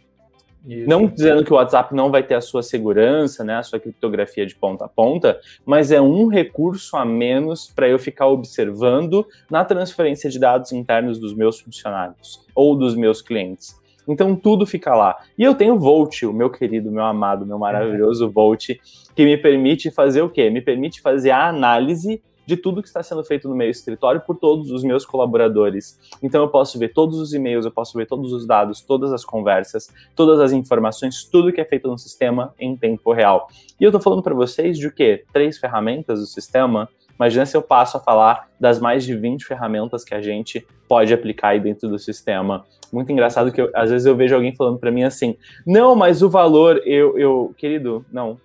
Isso. 0.67 0.89
Não 0.89 1.07
dizendo 1.07 1.45
que 1.45 1.53
o 1.53 1.57
WhatsApp 1.57 1.95
não 1.95 2.11
vai 2.11 2.23
ter 2.23 2.35
a 2.35 2.41
sua 2.41 2.63
segurança, 2.63 3.45
né, 3.45 3.57
a 3.57 3.63
sua 3.63 3.79
criptografia 3.79 4.45
de 4.45 4.57
ponta 4.57 4.87
a 4.87 4.89
ponta, 4.89 5.39
mas 5.65 5.93
é 5.93 6.01
um 6.01 6.27
recurso 6.27 6.97
a 6.97 7.05
menos 7.05 7.71
para 7.71 7.89
eu 7.89 7.99
ficar 7.99 8.27
observando 8.27 9.27
na 9.51 9.65
transferência 9.65 10.29
de 10.29 10.39
dados 10.39 10.73
internos 10.73 11.19
dos 11.19 11.35
meus 11.35 11.61
funcionários 11.61 12.45
ou 12.55 12.75
dos 12.75 12.97
meus 12.97 13.23
clientes. 13.23 13.77
Então 14.07 14.35
tudo 14.35 14.67
fica 14.67 14.95
lá. 14.95 15.17
E 15.37 15.45
eu 15.45 15.55
tenho 15.55 15.79
Volt, 15.79 16.23
o 16.23 16.33
meu 16.33 16.51
querido, 16.51 16.91
meu 16.91 17.05
amado, 17.05 17.47
meu 17.47 17.59
maravilhoso 17.59 18.29
Volt, 18.29 18.71
que 19.15 19.25
me 19.25 19.37
permite 19.37 19.91
fazer 19.91 20.23
o 20.23 20.31
quê? 20.31 20.49
Me 20.49 20.63
permite 20.63 21.01
fazer 21.01 21.31
a 21.31 21.49
análise 21.49 22.23
de 22.49 22.57
tudo 22.57 22.81
que 22.81 22.89
está 22.89 23.03
sendo 23.03 23.23
feito 23.23 23.47
no 23.47 23.55
meu 23.55 23.69
escritório 23.69 24.23
por 24.23 24.35
todos 24.35 24.71
os 24.71 24.83
meus 24.83 25.05
colaboradores. 25.05 26.01
Então 26.23 26.41
eu 26.41 26.49
posso 26.49 26.79
ver 26.79 26.95
todos 26.95 27.19
os 27.19 27.35
e-mails, 27.35 27.67
eu 27.67 27.71
posso 27.71 27.95
ver 27.99 28.07
todos 28.07 28.33
os 28.33 28.47
dados, 28.47 28.81
todas 28.81 29.13
as 29.13 29.23
conversas, 29.23 29.93
todas 30.17 30.41
as 30.41 30.51
informações, 30.51 31.25
tudo 31.25 31.53
que 31.53 31.61
é 31.61 31.65
feito 31.67 31.89
no 31.89 31.99
sistema 31.99 32.55
em 32.59 32.75
tempo 32.75 33.13
real. 33.13 33.49
E 33.79 33.85
eu 33.85 33.91
estou 33.91 34.01
falando 34.01 34.23
para 34.23 34.35
vocês 34.35 34.79
de 34.79 34.87
o 34.87 34.95
quê? 34.95 35.27
Três 35.31 35.59
ferramentas 35.59 36.21
do 36.21 36.27
sistema. 36.27 36.89
Imagina 37.17 37.45
se 37.45 37.55
eu 37.55 37.61
passo 37.61 37.99
a 37.99 38.01
falar 38.01 38.49
das 38.59 38.81
mais 38.81 39.05
de 39.05 39.15
20 39.15 39.45
ferramentas 39.45 40.03
que 40.03 40.15
a 40.15 40.23
gente 40.23 40.67
pode 40.89 41.13
aplicar 41.13 41.49
aí 41.49 41.61
dentro 41.61 41.87
do 41.87 41.99
sistema. 41.99 42.65
Muito 42.91 43.13
engraçado 43.13 43.53
que 43.53 43.61
eu, 43.61 43.71
às 43.75 43.91
vezes 43.91 44.07
eu 44.07 44.17
vejo 44.17 44.35
alguém 44.35 44.55
falando 44.55 44.79
para 44.79 44.91
mim 44.91 45.03
assim: 45.03 45.37
não, 45.67 45.95
mas 45.95 46.23
o 46.23 46.31
valor, 46.31 46.81
eu, 46.87 47.19
eu, 47.19 47.55
querido, 47.59 48.07
não, 48.11 48.41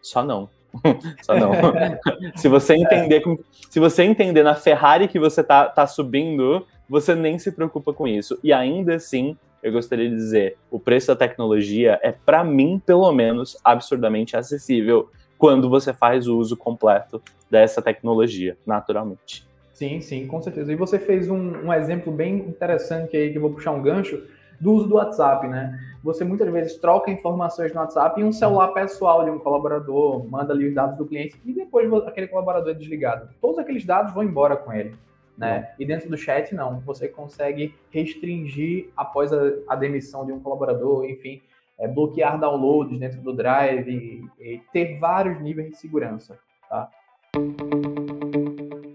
só 0.00 0.24
não. 0.24 0.48
Só 1.22 1.34
não. 1.36 1.52
se 2.36 2.48
você 2.48 2.74
entender 2.74 3.20
com, 3.20 3.38
se 3.70 3.78
você 3.78 4.02
entender 4.02 4.42
na 4.42 4.54
Ferrari 4.54 5.08
que 5.08 5.18
você 5.18 5.42
tá, 5.42 5.66
tá 5.66 5.86
subindo, 5.86 6.66
você 6.88 7.14
nem 7.14 7.38
se 7.38 7.52
preocupa 7.52 7.92
com 7.92 8.06
isso. 8.06 8.38
E 8.42 8.52
ainda 8.52 8.94
assim, 8.94 9.36
eu 9.62 9.72
gostaria 9.72 10.08
de 10.08 10.14
dizer, 10.14 10.56
o 10.70 10.78
preço 10.78 11.08
da 11.08 11.16
tecnologia 11.16 11.98
é 12.02 12.12
para 12.12 12.42
mim, 12.42 12.80
pelo 12.84 13.10
menos, 13.12 13.56
absurdamente 13.62 14.36
acessível 14.36 15.10
quando 15.38 15.68
você 15.68 15.92
faz 15.92 16.26
o 16.26 16.38
uso 16.38 16.56
completo 16.56 17.22
dessa 17.50 17.82
tecnologia, 17.82 18.56
naturalmente. 18.66 19.46
Sim, 19.72 20.00
sim, 20.00 20.26
com 20.26 20.40
certeza. 20.40 20.72
E 20.72 20.76
você 20.76 20.98
fez 20.98 21.28
um, 21.28 21.66
um 21.66 21.72
exemplo 21.72 22.12
bem 22.12 22.36
interessante 22.36 23.16
aí 23.16 23.30
que 23.30 23.38
eu 23.38 23.42
vou 23.42 23.52
puxar 23.52 23.72
um 23.72 23.82
gancho 23.82 24.22
do 24.62 24.74
uso 24.74 24.88
do 24.88 24.94
WhatsApp, 24.94 25.48
né? 25.48 25.76
Você 26.04 26.22
muitas 26.22 26.48
vezes 26.52 26.76
troca 26.76 27.10
informações 27.10 27.74
no 27.74 27.80
WhatsApp 27.80 28.20
em 28.20 28.24
um 28.24 28.32
celular 28.32 28.68
pessoal 28.68 29.24
de 29.24 29.30
um 29.30 29.38
colaborador, 29.40 30.24
manda 30.28 30.52
ali 30.52 30.68
os 30.68 30.74
dados 30.74 30.96
do 30.96 31.04
cliente 31.04 31.34
e 31.44 31.52
depois 31.52 31.92
aquele 32.06 32.28
colaborador 32.28 32.70
é 32.70 32.74
desligado. 32.74 33.28
Todos 33.40 33.58
aqueles 33.58 33.84
dados 33.84 34.14
vão 34.14 34.22
embora 34.22 34.56
com 34.56 34.72
ele. 34.72 34.94
Né? 35.36 35.72
E 35.80 35.84
dentro 35.84 36.08
do 36.08 36.16
chat, 36.16 36.54
não. 36.54 36.78
Você 36.80 37.08
consegue 37.08 37.74
restringir 37.90 38.90
após 38.96 39.32
a, 39.32 39.40
a 39.68 39.74
demissão 39.74 40.24
de 40.24 40.30
um 40.30 40.38
colaborador, 40.38 41.06
enfim, 41.06 41.42
é, 41.76 41.88
bloquear 41.88 42.38
downloads 42.38 43.00
dentro 43.00 43.20
do 43.20 43.32
Drive 43.32 43.88
e, 43.88 44.24
e 44.38 44.60
ter 44.72 44.98
vários 45.00 45.40
níveis 45.40 45.70
de 45.70 45.76
segurança. 45.76 46.38
Tá? 46.68 46.88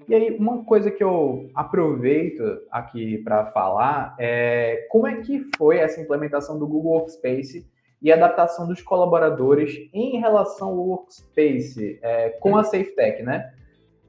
E 0.08 0.16
aí, 0.16 0.38
uma 0.38 0.64
coisa 0.64 0.90
que 0.90 1.04
eu 1.04 1.50
aproveito 1.54 2.62
aqui 2.72 3.18
para 3.18 3.48
falar 3.48 4.16
é 4.18 4.88
como 4.90 5.06
é 5.06 5.22
que 5.22 5.46
foi 5.58 5.80
essa 5.80 6.00
implementação 6.00 6.58
do 6.58 6.66
Google 6.66 6.94
Workspace 6.94 7.68
e 8.02 8.10
a 8.10 8.16
adaptação 8.16 8.66
dos 8.66 8.82
colaboradores 8.82 9.90
em 9.94 10.18
relação 10.18 10.70
ao 10.70 10.88
Workspace 10.88 12.00
é, 12.02 12.30
com 12.40 12.56
a 12.56 12.64
SafeTech, 12.64 13.22
né? 13.22 13.52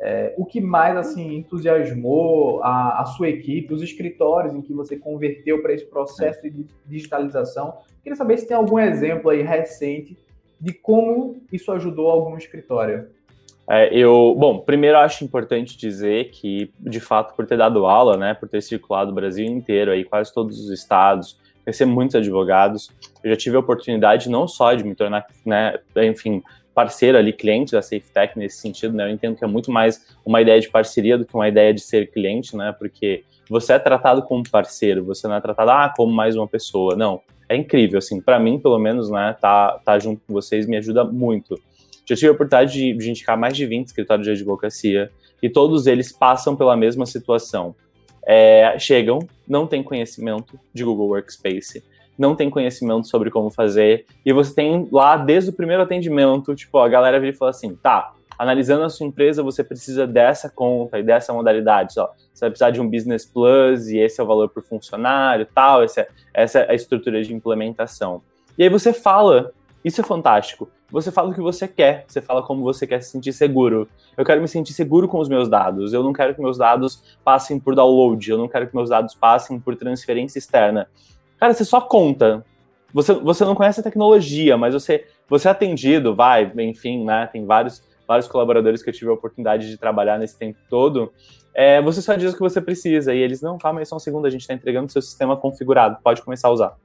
É, 0.00 0.32
o 0.38 0.44
que 0.44 0.60
mais 0.60 0.96
assim 0.96 1.34
entusiasmou 1.34 2.62
a, 2.62 3.00
a, 3.00 3.04
sua 3.04 3.28
equipe, 3.28 3.74
os 3.74 3.82
escritórios 3.82 4.54
em 4.54 4.62
que 4.62 4.72
você 4.72 4.96
converteu 4.96 5.60
para 5.60 5.72
esse 5.72 5.86
processo 5.86 6.40
de 6.42 6.64
digitalização? 6.86 7.78
Queria 8.04 8.14
saber 8.14 8.38
se 8.38 8.46
tem 8.46 8.56
algum 8.56 8.78
exemplo 8.78 9.30
aí 9.30 9.42
recente 9.42 10.16
de 10.60 10.72
como 10.72 11.42
isso 11.52 11.72
ajudou 11.72 12.08
algum 12.08 12.36
escritório. 12.36 13.08
É, 13.70 13.94
eu, 13.94 14.34
bom, 14.38 14.60
primeiro 14.60 14.96
acho 14.96 15.22
importante 15.24 15.76
dizer 15.76 16.30
que, 16.30 16.72
de 16.80 17.00
fato, 17.00 17.36
por 17.36 17.46
ter 17.46 17.58
dado 17.58 17.84
aula, 17.84 18.16
né, 18.16 18.32
por 18.32 18.48
ter 18.48 18.62
circulado 18.62 19.10
o 19.10 19.14
Brasil 19.14 19.44
inteiro, 19.44 19.90
aí 19.90 20.04
quase 20.04 20.32
todos 20.32 20.58
os 20.58 20.70
estados, 20.70 21.38
conhecer 21.62 21.84
muitos 21.84 22.16
advogados, 22.16 22.90
eu 23.22 23.30
já 23.30 23.36
tive 23.36 23.56
a 23.56 23.60
oportunidade 23.60 24.30
não 24.30 24.48
só 24.48 24.72
de 24.72 24.82
me 24.84 24.94
tornar, 24.94 25.26
né, 25.44 25.78
enfim, 25.96 26.42
parceiro 26.74 27.18
ali, 27.18 27.30
cliente 27.30 27.72
da 27.72 27.82
SafeTech 27.82 28.38
nesse 28.38 28.56
sentido, 28.56 28.96
né, 28.96 29.04
eu 29.04 29.10
entendo 29.10 29.36
que 29.36 29.44
é 29.44 29.48
muito 29.48 29.70
mais 29.70 30.16
uma 30.24 30.40
ideia 30.40 30.58
de 30.58 30.70
parceria 30.70 31.18
do 31.18 31.26
que 31.26 31.34
uma 31.34 31.46
ideia 31.46 31.74
de 31.74 31.82
ser 31.82 32.10
cliente, 32.10 32.56
né, 32.56 32.74
porque 32.78 33.22
você 33.50 33.74
é 33.74 33.78
tratado 33.78 34.22
como 34.22 34.48
parceiro, 34.48 35.04
você 35.04 35.28
não 35.28 35.34
é 35.34 35.40
tratado, 35.42 35.70
ah, 35.70 35.92
como 35.94 36.10
mais 36.10 36.36
uma 36.36 36.48
pessoa, 36.48 36.96
não, 36.96 37.20
é 37.46 37.54
incrível, 37.54 37.98
assim, 37.98 38.18
para 38.18 38.38
mim, 38.38 38.58
pelo 38.58 38.78
menos, 38.78 39.10
né, 39.10 39.36
tá, 39.38 39.78
tá 39.84 39.98
junto 39.98 40.22
com 40.26 40.32
vocês 40.32 40.66
me 40.66 40.78
ajuda 40.78 41.04
muito. 41.04 41.60
Já 42.08 42.14
tive 42.14 42.28
a 42.28 42.32
oportunidade 42.32 42.72
de, 42.72 42.94
de 42.94 43.10
indicar 43.10 43.36
mais 43.36 43.54
de 43.54 43.66
20 43.66 43.88
escritórios 43.88 44.26
de 44.26 44.32
advocacia 44.32 45.10
e 45.42 45.50
todos 45.50 45.86
eles 45.86 46.10
passam 46.10 46.56
pela 46.56 46.74
mesma 46.74 47.04
situação. 47.04 47.74
É, 48.26 48.78
chegam, 48.78 49.18
não 49.46 49.66
têm 49.66 49.82
conhecimento 49.82 50.58
de 50.72 50.84
Google 50.84 51.08
Workspace, 51.08 51.84
não 52.18 52.34
tem 52.34 52.48
conhecimento 52.48 53.06
sobre 53.06 53.30
como 53.30 53.50
fazer, 53.50 54.06
e 54.24 54.32
você 54.32 54.54
tem 54.54 54.88
lá 54.90 55.16
desde 55.16 55.50
o 55.50 55.52
primeiro 55.52 55.82
atendimento, 55.82 56.54
tipo, 56.54 56.78
a 56.78 56.88
galera 56.88 57.20
vira 57.20 57.32
e 57.32 57.36
fala 57.36 57.50
assim, 57.50 57.76
tá, 57.76 58.12
analisando 58.38 58.84
a 58.84 58.88
sua 58.88 59.06
empresa, 59.06 59.42
você 59.42 59.62
precisa 59.62 60.06
dessa 60.06 60.48
conta 60.48 60.98
e 60.98 61.02
dessa 61.02 61.32
modalidade, 61.32 61.94
ó. 61.98 62.08
Você 62.32 62.44
vai 62.44 62.50
precisar 62.50 62.70
de 62.70 62.80
um 62.80 62.88
Business 62.88 63.26
Plus 63.26 63.88
e 63.88 63.98
esse 63.98 64.20
é 64.20 64.24
o 64.24 64.26
valor 64.26 64.48
por 64.48 64.62
funcionário, 64.62 65.46
tal, 65.54 65.82
essa 65.82 66.00
é, 66.02 66.08
essa 66.32 66.58
é 66.60 66.70
a 66.70 66.74
estrutura 66.74 67.22
de 67.22 67.34
implementação. 67.34 68.22
E 68.56 68.62
aí 68.62 68.68
você 68.68 68.92
fala, 68.92 69.52
isso 69.84 70.00
é 70.00 70.04
fantástico. 70.04 70.68
Você 70.90 71.12
fala 71.12 71.30
o 71.30 71.34
que 71.34 71.40
você 71.40 71.68
quer, 71.68 72.04
você 72.08 72.20
fala 72.20 72.42
como 72.42 72.62
você 72.62 72.86
quer 72.86 73.02
se 73.02 73.10
sentir 73.10 73.32
seguro. 73.32 73.88
Eu 74.16 74.24
quero 74.24 74.40
me 74.40 74.48
sentir 74.48 74.72
seguro 74.72 75.06
com 75.06 75.18
os 75.18 75.28
meus 75.28 75.48
dados. 75.48 75.92
Eu 75.92 76.02
não 76.02 76.12
quero 76.12 76.34
que 76.34 76.40
meus 76.40 76.56
dados 76.56 77.02
passem 77.22 77.60
por 77.60 77.74
download, 77.74 78.30
eu 78.30 78.38
não 78.38 78.48
quero 78.48 78.66
que 78.66 78.74
meus 78.74 78.88
dados 78.88 79.14
passem 79.14 79.60
por 79.60 79.76
transferência 79.76 80.38
externa. 80.38 80.88
Cara, 81.38 81.52
você 81.52 81.64
só 81.64 81.80
conta. 81.80 82.44
Você, 82.92 83.12
você 83.12 83.44
não 83.44 83.54
conhece 83.54 83.80
a 83.80 83.82
tecnologia, 83.82 84.56
mas 84.56 84.72
você, 84.72 85.06
você 85.28 85.46
é 85.46 85.50
atendido, 85.50 86.14
vai, 86.14 86.50
enfim, 86.58 87.04
né? 87.04 87.28
Tem 87.30 87.44
vários, 87.44 87.82
vários 88.06 88.26
colaboradores 88.26 88.82
que 88.82 88.88
eu 88.88 88.94
tive 88.94 89.10
a 89.10 89.14
oportunidade 89.14 89.68
de 89.68 89.76
trabalhar 89.76 90.18
nesse 90.18 90.38
tempo 90.38 90.58
todo. 90.70 91.12
É, 91.54 91.82
você 91.82 92.00
só 92.00 92.14
diz 92.14 92.32
o 92.32 92.34
que 92.34 92.40
você 92.40 92.62
precisa. 92.62 93.14
E 93.14 93.18
eles, 93.18 93.42
não, 93.42 93.58
calma 93.58 93.80
aí, 93.80 93.86
só 93.86 93.96
um 93.96 94.00
segundo, 94.00 94.26
a 94.26 94.30
gente 94.30 94.40
está 94.40 94.54
entregando 94.54 94.90
seu 94.90 95.02
sistema 95.02 95.36
configurado, 95.36 95.98
pode 96.02 96.22
começar 96.22 96.48
a 96.48 96.52
usar. 96.52 96.76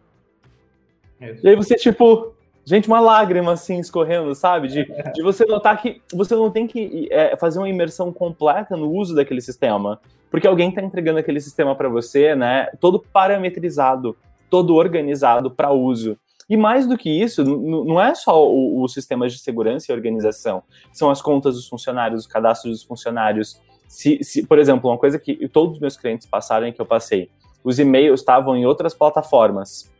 Isso. 1.22 1.46
E 1.46 1.50
aí 1.50 1.56
você, 1.56 1.76
tipo, 1.76 2.33
Gente, 2.66 2.88
uma 2.88 3.00
lágrima 3.00 3.52
assim 3.52 3.80
escorrendo, 3.80 4.34
sabe? 4.34 4.70
De, 4.70 4.86
de 5.14 5.22
você 5.22 5.46
notar 5.46 5.82
que 5.82 6.02
você 6.14 6.34
não 6.34 6.50
tem 6.50 6.66
que 6.66 7.10
é, 7.12 7.36
fazer 7.36 7.60
uma 7.60 7.68
imersão 7.68 8.12
completa 8.12 8.78
no 8.78 8.90
uso 8.90 9.14
daquele 9.14 9.42
sistema, 9.42 10.00
porque 10.32 10.48
alguém 10.48 10.70
está 10.70 10.82
entregando 10.82 11.20
aquele 11.20 11.42
sistema 11.42 11.76
para 11.76 11.90
você, 11.90 12.36
né? 12.36 12.68
Todo 12.80 13.00
parametrizado, 13.00 14.16
todo 14.50 14.76
organizado 14.76 15.52
para 15.52 15.72
uso. 15.72 16.18
E 16.50 16.56
mais 16.56 16.88
do 16.88 16.98
que 16.98 17.10
isso, 17.10 17.44
não 17.44 18.00
é 18.00 18.16
só 18.16 18.50
os 18.50 18.94
sistemas 18.94 19.34
de 19.34 19.40
segurança 19.40 19.92
e 19.92 19.96
organização, 19.96 20.64
são 20.92 21.10
as 21.10 21.22
contas 21.22 21.56
dos 21.56 21.68
funcionários, 21.68 22.26
o 22.26 22.30
cadastro 22.30 22.70
dos 22.70 22.84
funcionários. 22.84 23.62
Se, 23.88 24.24
se, 24.24 24.46
por 24.46 24.58
exemplo, 24.58 24.90
uma 24.90 24.98
coisa 24.98 25.20
que 25.20 25.48
todos 25.48 25.76
os 25.76 25.80
meus 25.80 25.98
clientes 25.98 26.28
passaram 26.28 26.68
e 26.68 26.74
que 26.74 26.82
eu 26.82 26.86
passei, 26.86 27.30
os 27.64 27.80
e-mails 27.80 28.22
estavam 28.22 28.56
em 28.56 28.66
outras 28.66 28.94
plataformas. 28.94 29.92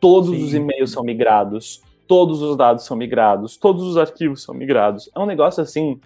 Todos 0.00 0.30
Sim. 0.30 0.44
os 0.44 0.54
e-mails 0.54 0.90
são 0.90 1.04
migrados 1.04 1.82
todos 2.12 2.42
os 2.42 2.58
dados 2.58 2.84
são 2.84 2.94
migrados, 2.94 3.56
todos 3.56 3.84
os 3.84 3.96
arquivos 3.96 4.42
são 4.42 4.54
migrados. 4.54 5.08
É 5.16 5.18
um 5.18 5.24
negócio 5.24 5.62
assim 5.62 5.98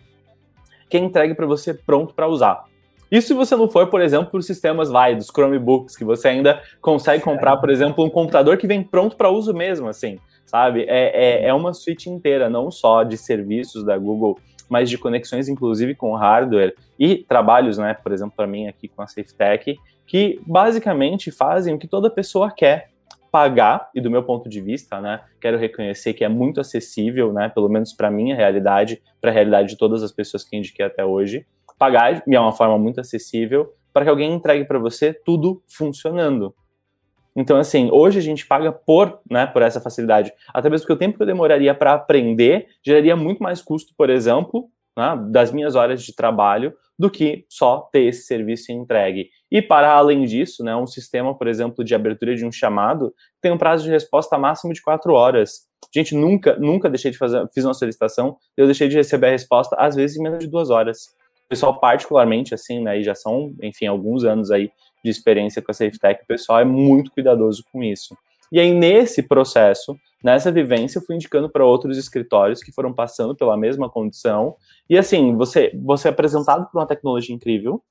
que 0.88 0.96
é 0.96 1.00
entregue 1.00 1.34
para 1.34 1.46
você 1.46 1.74
pronto 1.74 2.14
para 2.14 2.28
usar. 2.28 2.62
Isso 3.10 3.26
se 3.26 3.34
você 3.34 3.56
não 3.56 3.66
for, 3.66 3.88
por 3.88 4.00
exemplo, 4.00 4.30
por 4.30 4.40
sistemas 4.40 4.88
vai, 4.88 5.16
dos 5.16 5.26
Chromebooks, 5.26 5.96
que 5.96 6.04
você 6.04 6.28
ainda 6.28 6.62
consegue 6.80 7.24
comprar, 7.24 7.56
por 7.56 7.70
exemplo, 7.70 8.04
um 8.04 8.08
computador 8.08 8.56
que 8.56 8.68
vem 8.68 8.84
pronto 8.84 9.16
para 9.16 9.30
uso 9.30 9.52
mesmo, 9.52 9.88
assim, 9.88 10.20
sabe? 10.44 10.84
É, 10.86 11.46
é, 11.46 11.48
é 11.48 11.52
uma 11.52 11.74
suite 11.74 12.08
inteira, 12.08 12.48
não 12.48 12.70
só 12.70 13.02
de 13.02 13.16
serviços 13.16 13.84
da 13.84 13.98
Google, 13.98 14.38
mas 14.68 14.88
de 14.88 14.96
conexões, 14.96 15.48
inclusive, 15.48 15.96
com 15.96 16.14
hardware 16.14 16.72
e 16.96 17.16
trabalhos, 17.16 17.78
né, 17.78 17.94
por 17.94 18.12
exemplo, 18.12 18.34
para 18.36 18.46
mim 18.46 18.68
aqui 18.68 18.86
com 18.86 19.02
a 19.02 19.08
SafeTech, 19.08 19.76
que 20.06 20.40
basicamente 20.46 21.32
fazem 21.32 21.74
o 21.74 21.78
que 21.80 21.88
toda 21.88 22.08
pessoa 22.08 22.48
quer, 22.48 22.90
pagar, 23.36 23.90
e 23.94 24.00
do 24.00 24.10
meu 24.10 24.22
ponto 24.22 24.48
de 24.48 24.62
vista, 24.62 24.98
né, 24.98 25.20
quero 25.38 25.58
reconhecer 25.58 26.14
que 26.14 26.24
é 26.24 26.28
muito 26.28 26.58
acessível, 26.58 27.34
né, 27.34 27.50
pelo 27.50 27.68
menos 27.68 27.92
para 27.92 28.10
minha 28.10 28.34
realidade, 28.34 29.02
para 29.20 29.30
a 29.30 29.34
realidade 29.34 29.68
de 29.68 29.76
todas 29.76 30.02
as 30.02 30.10
pessoas 30.10 30.42
que 30.42 30.56
indiquei 30.56 30.86
até 30.86 31.04
hoje, 31.04 31.46
pagar 31.78 32.22
é 32.26 32.40
uma 32.40 32.52
forma 32.52 32.78
muito 32.78 32.98
acessível 32.98 33.74
para 33.92 34.04
que 34.04 34.10
alguém 34.10 34.32
entregue 34.32 34.64
para 34.64 34.78
você 34.78 35.12
tudo 35.12 35.62
funcionando. 35.68 36.54
Então, 37.36 37.58
assim, 37.58 37.90
hoje 37.92 38.18
a 38.18 38.22
gente 38.22 38.46
paga 38.46 38.72
por, 38.72 39.20
né, 39.30 39.44
por 39.44 39.60
essa 39.60 39.82
facilidade. 39.82 40.32
Até 40.54 40.70
mesmo 40.70 40.86
porque 40.86 40.94
o 40.94 40.98
tempo 40.98 41.18
que 41.18 41.22
eu 41.22 41.26
demoraria 41.26 41.74
para 41.74 41.92
aprender 41.92 42.68
geraria 42.82 43.14
muito 43.14 43.42
mais 43.42 43.60
custo, 43.60 43.92
por 43.98 44.08
exemplo, 44.08 44.70
né, 44.96 45.16
das 45.30 45.52
minhas 45.52 45.74
horas 45.74 46.02
de 46.02 46.14
trabalho, 46.14 46.74
do 46.98 47.10
que 47.10 47.44
só 47.48 47.88
ter 47.92 48.04
esse 48.04 48.22
serviço 48.22 48.72
entregue. 48.72 49.28
E 49.50 49.60
para 49.60 49.92
além 49.92 50.24
disso, 50.24 50.64
né, 50.64 50.74
um 50.74 50.86
sistema, 50.86 51.36
por 51.36 51.46
exemplo, 51.46 51.84
de 51.84 51.94
abertura 51.94 52.34
de 52.34 52.44
um 52.44 52.50
chamado 52.50 53.14
tem 53.40 53.52
um 53.52 53.58
prazo 53.58 53.84
de 53.84 53.90
resposta 53.90 54.38
máximo 54.38 54.72
de 54.72 54.82
quatro 54.82 55.12
horas. 55.12 55.66
Gente, 55.94 56.14
nunca, 56.14 56.56
nunca 56.56 56.88
deixei 56.88 57.10
de 57.10 57.18
fazer, 57.18 57.46
fiz 57.54 57.64
uma 57.64 57.74
solicitação, 57.74 58.36
eu 58.56 58.66
deixei 58.66 58.88
de 58.88 58.96
receber 58.96 59.28
a 59.28 59.30
resposta, 59.30 59.76
às 59.78 59.94
vezes, 59.94 60.16
em 60.16 60.22
menos 60.22 60.40
de 60.40 60.48
duas 60.48 60.70
horas. 60.70 61.14
O 61.44 61.48
pessoal, 61.48 61.78
particularmente, 61.78 62.54
assim, 62.54 62.82
né, 62.82 62.98
e 62.98 63.04
já 63.04 63.14
são, 63.14 63.54
enfim, 63.62 63.86
alguns 63.86 64.24
anos 64.24 64.50
aí 64.50 64.70
de 65.04 65.10
experiência 65.10 65.62
com 65.62 65.70
a 65.70 65.74
SafeTech, 65.74 66.24
o 66.24 66.26
pessoal 66.26 66.60
é 66.60 66.64
muito 66.64 67.12
cuidadoso 67.12 67.62
com 67.70 67.84
isso. 67.84 68.16
E 68.52 68.60
aí, 68.60 68.72
nesse 68.72 69.22
processo, 69.22 69.96
nessa 70.22 70.50
vivência, 70.52 70.98
eu 70.98 71.02
fui 71.02 71.16
indicando 71.16 71.48
para 71.48 71.64
outros 71.64 71.96
escritórios 71.98 72.62
que 72.62 72.72
foram 72.72 72.92
passando 72.92 73.34
pela 73.34 73.56
mesma 73.56 73.88
condição. 73.88 74.56
E 74.88 74.96
assim, 74.96 75.36
você, 75.36 75.72
você 75.82 76.08
é 76.08 76.10
apresentado 76.10 76.66
por 76.70 76.78
uma 76.78 76.86
tecnologia 76.86 77.34
incrível. 77.34 77.82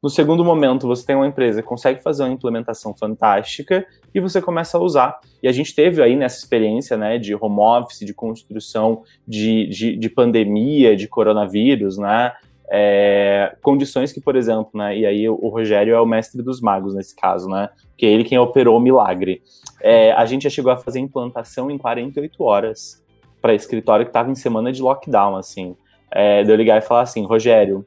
No 0.00 0.08
segundo 0.08 0.44
momento, 0.44 0.86
você 0.86 1.04
tem 1.04 1.16
uma 1.16 1.26
empresa 1.26 1.60
que 1.60 1.66
consegue 1.66 2.00
fazer 2.00 2.22
uma 2.22 2.32
implementação 2.32 2.94
fantástica 2.94 3.84
e 4.14 4.20
você 4.20 4.40
começa 4.40 4.78
a 4.78 4.80
usar. 4.80 5.18
E 5.42 5.48
a 5.48 5.52
gente 5.52 5.74
teve 5.74 6.00
aí 6.00 6.14
nessa 6.14 6.38
experiência 6.38 6.96
né, 6.96 7.18
de 7.18 7.34
home 7.34 7.58
office, 7.58 8.06
de 8.06 8.14
construção 8.14 9.02
de, 9.26 9.66
de, 9.66 9.96
de 9.96 10.08
pandemia, 10.08 10.96
de 10.96 11.08
coronavírus, 11.08 11.98
né? 11.98 12.32
É, 12.70 13.56
condições 13.62 14.12
que, 14.12 14.20
por 14.20 14.36
exemplo, 14.36 14.70
né, 14.74 14.96
e 14.96 15.06
aí 15.06 15.28
o 15.28 15.48
Rogério 15.48 15.94
é 15.94 16.00
o 16.00 16.06
mestre 16.06 16.42
dos 16.42 16.60
magos 16.60 16.94
nesse 16.94 17.16
caso, 17.16 17.48
né, 17.48 17.68
que 17.96 18.04
é 18.04 18.10
ele 18.10 18.24
quem 18.24 18.38
operou 18.38 18.76
o 18.76 18.80
milagre. 18.80 19.42
É, 19.80 20.12
a 20.12 20.24
gente 20.26 20.42
já 20.42 20.50
chegou 20.50 20.70
a 20.70 20.76
fazer 20.76 20.98
implantação 20.98 21.70
em 21.70 21.78
48 21.78 22.42
horas 22.42 23.02
para 23.40 23.54
escritório 23.54 24.04
que 24.04 24.10
estava 24.10 24.30
em 24.30 24.34
semana 24.34 24.72
de 24.72 24.82
lockdown, 24.82 25.36
assim. 25.36 25.76
É, 26.10 26.42
de 26.42 26.50
eu 26.50 26.56
ligar 26.56 26.78
e 26.78 26.80
falar 26.80 27.02
assim, 27.02 27.24
Rogério, 27.24 27.86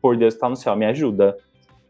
por 0.00 0.16
Deus 0.16 0.34
que 0.34 0.40
tá 0.40 0.48
no 0.48 0.56
céu, 0.56 0.74
me 0.76 0.86
ajuda. 0.86 1.36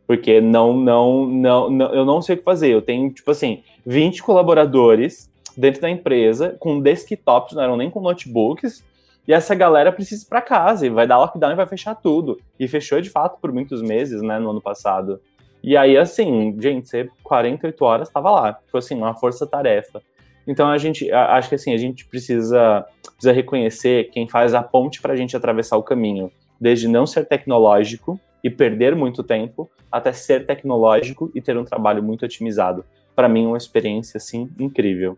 Porque 0.07 0.41
não, 0.41 0.77
não, 0.77 1.27
não, 1.27 1.71
não, 1.71 1.95
eu 1.95 2.05
não 2.05 2.21
sei 2.21 2.35
o 2.35 2.39
que 2.39 2.45
fazer. 2.45 2.69
Eu 2.69 2.83
tenho, 2.83 3.11
tipo 3.11 3.31
assim, 3.31 3.63
20 3.87 4.23
colaboradores 4.23 5.31
dentro 5.57 5.81
da 5.81 5.91
empresa, 5.91 6.57
com 6.59 6.81
desktops, 6.81 7.55
não 7.55 7.63
eram 7.63 7.77
nem 7.77 7.91
com 7.91 8.01
notebooks, 8.01 8.85
e 9.27 9.33
essa 9.33 9.55
galera 9.55 9.91
precisa 9.91 10.25
ir 10.25 10.29
para 10.29 10.43
casa 10.43 10.87
e 10.87 10.91
vai 10.91 11.07
dar 11.07 11.19
lockdown 11.19 11.53
e 11.53 11.57
vai 11.57 11.67
fechar 11.67 11.95
tudo. 11.95 12.39
E 12.59 12.69
fechou 12.69 13.01
de 13.01 13.09
fato 13.09 13.41
por 13.41 13.53
muitos 13.53 13.81
meses, 13.81 14.21
né, 14.21 14.39
no 14.39 14.51
ano 14.51 14.61
passado. 14.61 15.21
E 15.63 15.77
aí, 15.77 15.97
assim, 15.97 16.55
gente, 16.61 16.89
você 16.89 17.09
48 17.23 17.85
horas 17.85 18.09
estava 18.09 18.31
lá. 18.31 18.53
Tipo 18.53 18.77
assim, 18.77 18.95
uma 18.97 19.15
força-tarefa. 19.15 20.03
Então 20.47 20.69
a 20.69 20.77
gente, 20.77 21.11
acho 21.11 21.49
que 21.49 21.55
assim, 21.55 21.73
a 21.73 21.79
gente 21.79 22.05
precisa, 22.07 22.85
precisa 23.03 23.33
reconhecer 23.33 24.11
quem 24.11 24.29
faz 24.29 24.53
a 24.53 24.63
ponte 24.63 25.01
para 25.01 25.15
a 25.15 25.17
gente 25.17 25.35
atravessar 25.35 25.79
o 25.79 25.83
caminho. 25.83 26.31
Desde 26.61 26.87
não 26.87 27.07
ser 27.07 27.25
tecnológico 27.25 28.21
e 28.43 28.51
perder 28.51 28.95
muito 28.95 29.23
tempo, 29.23 29.71
até 29.91 30.13
ser 30.13 30.45
tecnológico 30.45 31.31
e 31.35 31.41
ter 31.41 31.57
um 31.57 31.65
trabalho 31.65 32.03
muito 32.03 32.27
otimizado. 32.27 32.85
Para 33.17 33.27
mim, 33.27 33.47
uma 33.47 33.57
experiência, 33.57 34.19
assim, 34.19 34.51
incrível. 34.59 35.17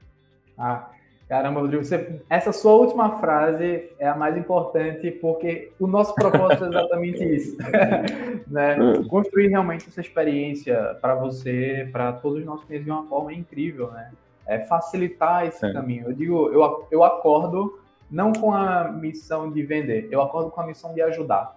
Ah, 0.57 0.91
Caramba, 1.28 1.61
Rodrigo, 1.61 1.85
você, 1.85 2.21
essa 2.30 2.52
sua 2.52 2.73
última 2.75 3.18
frase 3.18 3.90
é 3.99 4.06
a 4.06 4.14
mais 4.14 4.37
importante 4.37 5.11
porque 5.11 5.73
o 5.78 5.88
nosso 5.88 6.14
propósito 6.14 6.66
é 6.66 6.68
exatamente 6.68 7.25
isso, 7.25 7.56
né? 8.47 8.78
Hum. 8.78 9.09
Construir 9.09 9.49
realmente 9.49 9.88
essa 9.88 10.00
experiência 10.00 10.97
para 11.00 11.16
você, 11.16 11.88
para 11.90 12.12
todos 12.12 12.38
os 12.38 12.45
nossos 12.45 12.64
clientes 12.64 12.85
de 12.85 12.92
uma 12.92 13.04
forma 13.09 13.33
incrível, 13.33 13.90
né? 13.90 14.12
É 14.47 14.61
facilitar 14.61 15.45
esse 15.47 15.66
é. 15.66 15.73
caminho. 15.73 16.06
Eu 16.06 16.12
digo, 16.12 16.49
eu, 16.50 16.87
eu 16.92 17.02
acordo 17.02 17.80
não 18.09 18.33
com 18.33 18.54
a 18.54 18.85
missão 18.85 19.50
de 19.50 19.64
vender, 19.64 20.06
eu 20.12 20.23
acordo 20.23 20.52
com 20.52 20.61
a 20.61 20.66
missão 20.66 20.95
de 20.95 21.02
ajudar, 21.02 21.56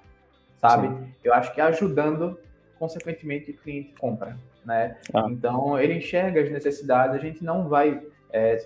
sabe? 0.57 0.87
Sim. 0.87 1.13
Eu 1.23 1.31
acho 1.31 1.53
que 1.53 1.61
ajudando, 1.61 2.39
consequentemente, 2.79 3.51
o 3.51 3.53
cliente 3.53 3.93
compra, 3.99 4.35
né? 4.65 4.97
Ah. 5.13 5.27
Então, 5.29 5.79
ele 5.79 5.93
enxerga 5.93 6.41
as 6.41 6.49
necessidades, 6.49 7.15
a 7.15 7.19
gente 7.19 7.43
não 7.43 7.69
vai 7.69 8.01
é, 8.33 8.57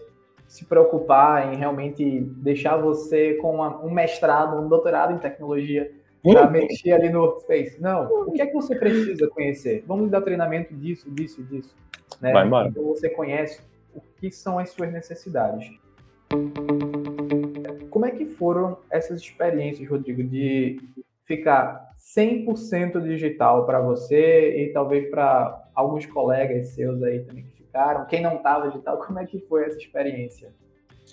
se 0.54 0.66
preocupar 0.66 1.52
em 1.52 1.58
realmente 1.58 2.20
deixar 2.20 2.78
você 2.78 3.34
com 3.42 3.56
uma, 3.56 3.84
um 3.84 3.90
mestrado, 3.90 4.62
um 4.62 4.70
doutorado 4.70 5.12
em 5.12 5.18
tecnologia 5.18 5.92
para 6.22 6.48
mexer 6.48 6.92
ali 6.92 7.10
no 7.10 7.22
workspace. 7.22 7.82
Não, 7.82 8.06
o 8.28 8.32
que 8.32 8.40
é 8.40 8.46
que 8.46 8.54
você 8.54 8.76
precisa 8.76 9.28
conhecer? 9.30 9.84
Vamos 9.88 10.12
dar 10.12 10.22
treinamento 10.22 10.72
disso, 10.76 11.10
disso, 11.10 11.42
disso. 11.42 11.76
Né? 12.22 12.32
Vai 12.32 12.46
embora. 12.46 12.68
Então 12.68 12.84
você 12.84 13.10
conhece 13.10 13.64
o 13.96 14.02
que 14.20 14.30
são 14.30 14.60
as 14.60 14.70
suas 14.70 14.94
necessidades. 14.94 15.72
Como 17.90 18.06
é 18.06 18.12
que 18.12 18.28
foram 18.28 18.78
essas 18.92 19.22
experiências, 19.22 19.90
Rodrigo, 19.90 20.24
de 20.24 20.80
ficar 21.26 21.90
100% 22.16 23.02
digital 23.02 23.66
para 23.66 23.82
você 23.82 24.56
e 24.64 24.72
talvez 24.72 25.10
para 25.10 25.68
alguns 25.74 26.06
colegas 26.06 26.68
seus 26.68 27.02
aí 27.02 27.22
também 27.22 27.44
que 27.44 27.53
ficaram, 27.74 28.06
quem 28.06 28.22
não 28.22 28.36
estava 28.36 28.70
digital, 28.70 28.98
como 29.06 29.20
é 29.20 29.26
que 29.26 29.40
foi 29.50 29.66
essa 29.66 29.78
experiência? 29.78 30.54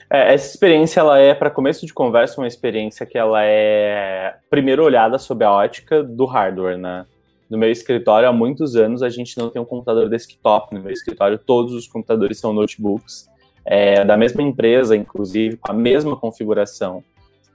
É, 0.09 0.35
essa 0.35 0.49
experiência, 0.49 1.01
ela 1.01 1.19
é, 1.19 1.35
para 1.35 1.51
começo 1.51 1.87
de 1.87 1.93
conversa, 1.93 2.41
uma 2.41 2.47
experiência 2.47 3.07
que 3.07 3.19
ela 3.19 3.43
é, 3.43 4.37
primeiro, 4.49 4.85
olhada 4.85 5.19
sob 5.19 5.45
a 5.45 5.51
ótica 5.51 6.03
do 6.03 6.27
hardware, 6.27 6.79
né? 6.79 7.07
No 7.49 7.59
meu 7.59 7.71
escritório, 7.71 8.29
há 8.29 8.33
muitos 8.33 8.77
anos, 8.77 9.03
a 9.03 9.09
gente 9.09 9.37
não 9.37 9.51
tem 9.51 9.61
um 9.61 9.65
computador 9.65 10.09
desktop. 10.09 10.73
No 10.73 10.81
meu 10.81 10.93
escritório, 10.93 11.37
todos 11.37 11.75
os 11.75 11.89
computadores 11.89 12.39
são 12.39 12.53
notebooks, 12.53 13.29
é, 13.65 14.05
da 14.05 14.17
mesma 14.17 14.41
empresa, 14.41 14.97
inclusive, 14.97 15.57
com 15.57 15.73
a 15.73 15.75
mesma 15.75 16.17
configuração 16.17 17.03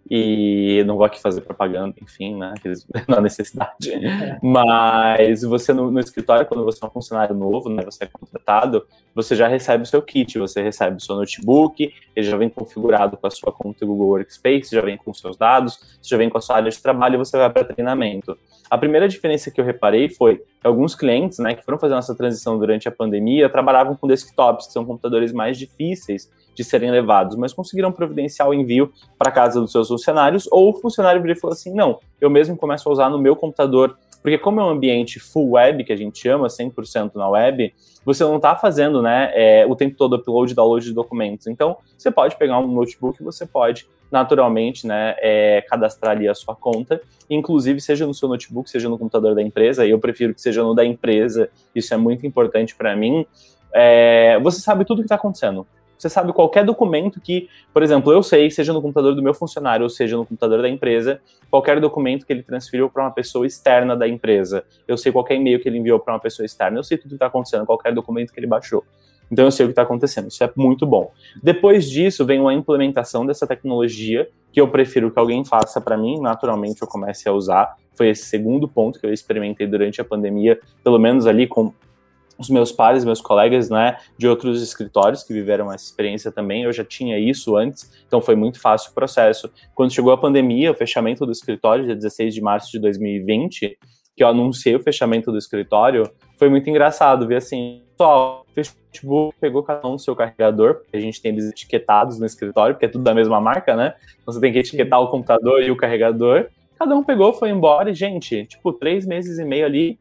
e 0.09 0.83
não 0.85 0.97
vou 0.97 1.05
aqui 1.05 1.19
fazer 1.19 1.41
propaganda, 1.41 1.95
enfim, 2.01 2.35
né, 2.35 2.53
na 3.07 3.19
necessidade, 3.19 3.91
mas 4.41 5.41
você 5.41 5.73
no, 5.73 5.89
no, 5.89 5.99
escritório, 5.99 6.45
quando 6.45 6.63
você 6.63 6.83
é 6.83 6.87
um 6.87 6.91
funcionário 6.91 7.35
novo, 7.35 7.69
né, 7.69 7.83
você 7.83 8.03
é 8.03 8.07
contratado, 8.07 8.85
você 9.15 9.35
já 9.35 9.47
recebe 9.47 9.83
o 9.83 9.87
seu 9.87 10.01
kit, 10.01 10.37
você 10.37 10.61
recebe 10.61 10.97
o 10.97 10.99
seu 10.99 11.15
notebook, 11.15 11.91
ele 12.15 12.25
já 12.25 12.37
vem 12.37 12.49
configurado 12.49 13.17
com 13.17 13.25
a 13.25 13.31
sua 13.31 13.51
conta 13.51 13.85
Google 13.85 14.09
Workspace, 14.09 14.75
já 14.75 14.81
vem 14.81 14.95
com 14.95 15.09
os 15.09 15.19
seus 15.19 15.35
dados, 15.37 15.97
já 16.01 16.17
vem 16.17 16.29
com 16.29 16.37
a 16.37 16.41
sua 16.41 16.57
área 16.57 16.69
de 16.69 16.79
trabalho 16.79 17.15
e 17.15 17.17
você 17.17 17.37
vai 17.37 17.49
para 17.49 17.63
treinamento. 17.63 18.37
A 18.69 18.77
primeira 18.77 19.07
diferença 19.07 19.49
que 19.49 19.59
eu 19.59 19.65
reparei 19.65 20.09
foi 20.09 20.37
que 20.37 20.67
alguns 20.67 20.95
clientes, 20.95 21.39
né, 21.39 21.55
que 21.55 21.63
foram 21.63 21.79
fazer 21.79 21.95
essa 21.95 22.15
transição 22.15 22.59
durante 22.59 22.87
a 22.87 22.91
pandemia, 22.91 23.49
trabalhavam 23.49 23.95
com 23.95 24.07
desktops, 24.07 24.67
que 24.67 24.73
são 24.73 24.85
computadores 24.85 25.31
mais 25.31 25.57
difíceis 25.57 26.29
de 26.55 26.63
serem 26.63 26.89
levados, 26.89 27.35
mas 27.35 27.53
conseguiram 27.53 27.91
providenciar 27.91 28.49
o 28.49 28.53
envio 28.53 28.91
para 29.17 29.31
casa 29.31 29.59
dos 29.59 29.71
seus 29.71 29.87
funcionários, 29.87 30.47
ou 30.51 30.69
o 30.69 30.73
funcionário 30.73 31.21
virou 31.21 31.35
e 31.35 31.39
falou 31.39 31.53
assim: 31.53 31.73
não, 31.73 31.99
eu 32.19 32.29
mesmo 32.29 32.57
começo 32.57 32.87
a 32.89 32.91
usar 32.91 33.09
no 33.09 33.19
meu 33.19 33.35
computador 33.35 33.95
porque 34.25 34.39
como 34.39 34.59
é 34.59 34.63
um 34.63 34.69
ambiente 34.69 35.19
full 35.19 35.51
web, 35.51 35.83
que 35.83 35.93
a 35.93 35.95
gente 35.95 36.19
chama 36.19 36.47
100% 36.47 37.11
na 37.13 37.29
web, 37.29 37.71
você 38.03 38.23
não 38.23 38.37
está 38.37 38.55
fazendo 38.55 38.99
né, 38.99 39.29
é, 39.35 39.67
o 39.67 39.75
tempo 39.75 39.95
todo 39.95 40.15
upload 40.15 40.51
e 40.51 40.55
download 40.55 40.83
de 40.83 40.93
documentos. 40.93 41.45
Então, 41.45 41.77
você 41.95 42.09
pode 42.09 42.35
pegar 42.35 42.57
um 42.57 42.65
notebook, 42.65 43.21
você 43.21 43.45
pode 43.45 43.87
naturalmente 44.11 44.87
né, 44.87 45.15
é, 45.19 45.63
cadastrar 45.69 46.13
ali 46.13 46.27
a 46.27 46.33
sua 46.33 46.55
conta, 46.55 46.99
inclusive 47.29 47.79
seja 47.79 48.07
no 48.07 48.15
seu 48.15 48.27
notebook, 48.27 48.67
seja 48.67 48.89
no 48.89 48.97
computador 48.97 49.35
da 49.35 49.43
empresa, 49.43 49.85
eu 49.85 49.99
prefiro 49.99 50.33
que 50.33 50.41
seja 50.41 50.63
no 50.63 50.73
da 50.73 50.83
empresa, 50.83 51.47
isso 51.75 51.93
é 51.93 51.97
muito 51.97 52.25
importante 52.25 52.75
para 52.75 52.95
mim. 52.95 53.27
É, 53.71 54.39
você 54.39 54.59
sabe 54.59 54.85
tudo 54.85 54.97
o 54.97 55.01
que 55.01 55.05
está 55.05 55.17
acontecendo. 55.17 55.67
Você 55.97 56.09
sabe 56.09 56.33
qualquer 56.33 56.65
documento 56.65 57.19
que, 57.21 57.49
por 57.73 57.81
exemplo, 57.81 58.11
eu 58.11 58.21
sei, 58.21 58.51
seja 58.51 58.73
no 58.73 58.81
computador 58.81 59.15
do 59.15 59.21
meu 59.21 59.33
funcionário 59.33 59.83
ou 59.83 59.89
seja 59.89 60.17
no 60.17 60.25
computador 60.25 60.61
da 60.61 60.69
empresa, 60.69 61.21
qualquer 61.49 61.79
documento 61.79 62.25
que 62.25 62.33
ele 62.33 62.43
transferiu 62.43 62.89
para 62.89 63.03
uma 63.03 63.11
pessoa 63.11 63.45
externa 63.45 63.95
da 63.95 64.07
empresa. 64.07 64.63
Eu 64.87 64.97
sei 64.97 65.11
qualquer 65.11 65.35
e-mail 65.35 65.59
que 65.59 65.69
ele 65.69 65.77
enviou 65.77 65.99
para 65.99 66.13
uma 66.13 66.19
pessoa 66.19 66.45
externa. 66.45 66.77
Eu 66.77 66.83
sei 66.83 66.97
tudo 66.97 67.09
que 67.09 67.15
está 67.15 67.27
acontecendo, 67.27 67.65
qualquer 67.65 67.93
documento 67.93 68.33
que 68.33 68.39
ele 68.39 68.47
baixou. 68.47 68.83
Então 69.31 69.45
eu 69.45 69.51
sei 69.51 69.65
o 69.65 69.69
que 69.69 69.71
está 69.71 69.81
acontecendo. 69.81 70.29
Isso 70.29 70.43
é 70.43 70.51
muito 70.55 70.85
bom. 70.85 71.11
Depois 71.41 71.89
disso 71.89 72.25
vem 72.25 72.39
uma 72.39 72.53
implementação 72.53 73.25
dessa 73.25 73.47
tecnologia 73.47 74.27
que 74.51 74.61
eu 74.61 74.67
prefiro 74.67 75.11
que 75.11 75.19
alguém 75.19 75.43
faça 75.43 75.81
para 75.81 75.97
mim. 75.97 76.19
Naturalmente 76.19 76.81
eu 76.81 76.87
comece 76.87 77.27
a 77.27 77.33
usar. 77.33 77.75
Foi 77.95 78.09
esse 78.09 78.25
segundo 78.25 78.67
ponto 78.67 78.99
que 78.99 79.05
eu 79.05 79.13
experimentei 79.13 79.65
durante 79.65 80.01
a 80.01 80.05
pandemia, 80.05 80.59
pelo 80.83 80.99
menos 80.99 81.25
ali 81.25 81.47
com 81.47 81.73
os 82.37 82.49
meus 82.49 82.71
pares, 82.71 83.05
meus 83.05 83.21
colegas, 83.21 83.69
né, 83.69 83.97
de 84.17 84.27
outros 84.27 84.61
escritórios 84.61 85.23
que 85.23 85.33
viveram 85.33 85.71
essa 85.71 85.85
experiência 85.85 86.31
também, 86.31 86.63
eu 86.63 86.73
já 86.73 86.83
tinha 86.83 87.17
isso 87.17 87.55
antes, 87.55 87.91
então 88.07 88.21
foi 88.21 88.35
muito 88.35 88.59
fácil 88.59 88.91
o 88.91 88.93
processo. 88.93 89.51
Quando 89.73 89.93
chegou 89.93 90.11
a 90.11 90.17
pandemia, 90.17 90.71
o 90.71 90.75
fechamento 90.75 91.25
do 91.25 91.31
escritório, 91.31 91.85
dia 91.85 91.95
16 91.95 92.33
de 92.33 92.41
março 92.41 92.71
de 92.71 92.79
2020, 92.79 93.77
que 94.15 94.23
eu 94.23 94.27
anunciei 94.27 94.75
o 94.75 94.79
fechamento 94.79 95.31
do 95.31 95.37
escritório, 95.37 96.09
foi 96.37 96.49
muito 96.49 96.69
engraçado 96.69 97.27
ver 97.27 97.37
assim, 97.37 97.81
pessoal, 97.91 98.45
o 98.49 98.53
Facebook 98.53 99.35
pegou 99.39 99.63
cada 99.63 99.87
um 99.87 99.93
o 99.93 99.99
seu 99.99 100.15
carregador, 100.15 100.75
porque 100.75 100.95
a 100.95 100.99
gente 100.99 101.21
tem 101.21 101.31
eles 101.31 101.49
etiquetados 101.49 102.19
no 102.19 102.25
escritório, 102.25 102.75
porque 102.75 102.85
é 102.85 102.89
tudo 102.89 103.03
da 103.03 103.13
mesma 103.13 103.41
marca, 103.41 103.75
né? 103.75 103.93
Então 104.21 104.33
você 104.33 104.39
tem 104.39 104.53
que 104.53 104.59
etiquetar 104.59 105.01
o 105.01 105.09
computador 105.09 105.61
e 105.61 105.71
o 105.71 105.75
carregador. 105.75 106.47
Cada 106.77 106.95
um 106.95 107.03
pegou, 107.03 107.33
foi 107.33 107.49
embora 107.49 107.89
e, 107.89 107.93
gente, 107.93 108.45
tipo, 108.45 108.71
três 108.73 109.05
meses 109.05 109.37
e 109.37 109.45
meio 109.45 109.65
ali 109.65 109.99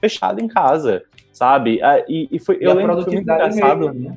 fechado 0.00 0.40
em 0.40 0.46
casa 0.46 1.02
sabe? 1.36 1.82
Ah, 1.82 2.02
e, 2.08 2.28
e 2.32 2.38
foi, 2.38 2.56
e 2.58 2.64
eu 2.64 2.72
lembro 2.72 2.96
que 2.96 3.04
foi 3.04 3.12
muito 3.12 3.30
engraçado. 3.30 3.92
né? 3.92 4.16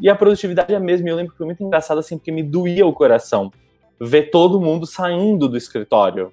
E 0.00 0.08
a 0.08 0.14
produtividade 0.14 0.72
é 0.72 0.76
a 0.76 0.80
mesma. 0.80 1.08
Eu 1.08 1.16
lembro 1.16 1.32
que 1.32 1.36
foi 1.38 1.44
muito 1.46 1.62
engraçado, 1.62 1.98
assim, 1.98 2.16
porque 2.16 2.32
me 2.32 2.42
doía 2.42 2.86
o 2.86 2.92
coração 2.94 3.52
ver 4.00 4.30
todo 4.30 4.58
mundo 4.58 4.86
saindo 4.86 5.48
do 5.48 5.56
escritório. 5.56 6.32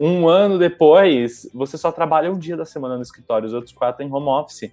Um 0.00 0.26
ano 0.28 0.58
depois, 0.58 1.48
você 1.52 1.76
só 1.76 1.92
trabalha 1.92 2.32
um 2.32 2.38
dia 2.38 2.56
da 2.56 2.64
semana 2.64 2.96
no 2.96 3.02
escritório, 3.02 3.46
os 3.46 3.52
outros 3.52 3.72
quatro 3.74 4.02
em 4.02 4.10
home 4.10 4.28
office. 4.28 4.72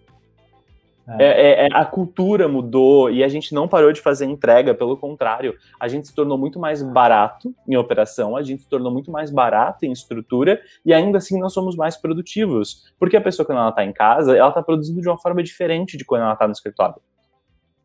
É. 1.08 1.26
É, 1.26 1.66
é, 1.66 1.70
a 1.74 1.84
cultura 1.84 2.48
mudou 2.48 3.10
e 3.10 3.24
a 3.24 3.28
gente 3.28 3.54
não 3.54 3.68
parou 3.68 3.92
de 3.92 4.00
fazer 4.00 4.26
entrega, 4.26 4.74
pelo 4.74 4.96
contrário, 4.96 5.56
a 5.80 5.88
gente 5.88 6.08
se 6.08 6.16
tornou 6.16 6.38
muito 6.38 6.60
mais 6.60 6.82
barato 6.84 7.54
em 7.68 7.76
operação, 7.76 8.38
a 8.38 8.44
gente 8.44 8.64
se 8.64 8.70
tornou 8.70 8.92
muito 8.92 9.12
mais 9.12 9.32
barato 9.32 9.86
em 9.86 9.92
estrutura 9.92 10.62
e 10.86 10.94
ainda 10.94 11.18
assim 11.18 11.40
nós 11.40 11.54
somos 11.54 11.76
mais 11.76 11.98
produtivos. 11.98 12.94
Porque 13.00 13.18
a 13.18 13.22
pessoa, 13.22 13.46
quando 13.46 13.58
ela 13.58 13.70
está 13.70 13.84
em 13.84 13.92
casa, 13.92 14.38
ela 14.38 14.50
está 14.50 14.62
produzindo 14.62 15.02
de 15.02 15.10
uma 15.10 15.18
forma 15.18 15.42
diferente 15.44 15.98
de 15.98 16.06
quando 16.06 16.22
ela 16.22 16.34
está 16.34 16.48
no 16.48 16.54
escritório. 16.54 16.96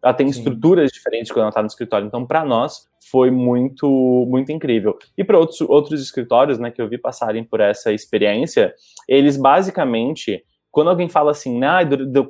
Ela 0.02 0.14
tem 0.14 0.30
Sim. 0.30 0.38
estruturas 0.38 0.92
diferentes 0.92 1.32
quando 1.32 1.42
ela 1.42 1.48
está 1.48 1.62
no 1.62 1.66
escritório. 1.66 2.06
Então, 2.06 2.24
para 2.24 2.44
nós, 2.44 2.86
foi 3.10 3.30
muito, 3.30 3.88
muito 4.28 4.52
incrível. 4.52 4.96
E 5.16 5.24
para 5.24 5.38
outros, 5.38 5.60
outros 5.62 6.02
escritórios 6.02 6.58
né, 6.58 6.70
que 6.70 6.80
eu 6.80 6.88
vi 6.88 6.98
passarem 6.98 7.42
por 7.42 7.60
essa 7.60 7.92
experiência, 7.92 8.74
eles 9.08 9.36
basicamente 9.36 10.44
quando 10.76 10.90
alguém 10.90 11.08
fala 11.08 11.30
assim, 11.30 11.64
ah, 11.64 11.78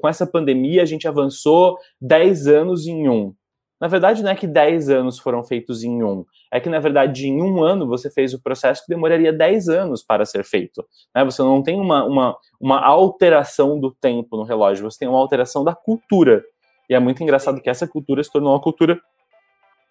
com 0.01 0.07
essa 0.07 0.25
pandemia 0.25 0.81
a 0.81 0.87
gente 0.87 1.09
avançou 1.09 1.77
10 2.01 2.47
anos 2.47 2.87
em 2.87 3.09
um. 3.09 3.35
Na 3.81 3.89
verdade, 3.89 4.23
não 4.23 4.31
é 4.31 4.37
que 4.37 4.47
10 4.47 4.89
anos 4.89 5.19
foram 5.19 5.43
feitos 5.43 5.83
em 5.83 6.05
um. 6.05 6.25
É 6.53 6.61
que, 6.61 6.69
na 6.69 6.79
verdade, 6.79 7.27
em 7.27 7.43
um 7.43 7.61
ano 7.65 7.89
você 7.89 8.09
fez 8.09 8.33
o 8.33 8.41
processo 8.41 8.85
que 8.85 8.89
demoraria 8.89 9.33
10 9.33 9.69
anos 9.69 10.05
para 10.05 10.25
ser 10.25 10.45
feito. 10.45 10.87
Né? 11.13 11.25
Você 11.25 11.43
não 11.43 11.61
tem 11.61 11.81
uma, 11.81 12.05
uma, 12.05 12.37
uma 12.61 12.87
alteração 12.87 13.81
do 13.81 13.91
tempo 13.91 14.37
no 14.37 14.45
relógio, 14.45 14.89
você 14.89 15.01
tem 15.01 15.09
uma 15.09 15.19
alteração 15.19 15.65
da 15.65 15.75
cultura. 15.75 16.45
E 16.89 16.95
é 16.95 17.01
muito 17.01 17.25
engraçado 17.25 17.61
que 17.61 17.69
essa 17.69 17.89
cultura 17.89 18.23
se 18.23 18.31
tornou 18.31 18.53
uma 18.53 18.63
cultura 18.63 18.97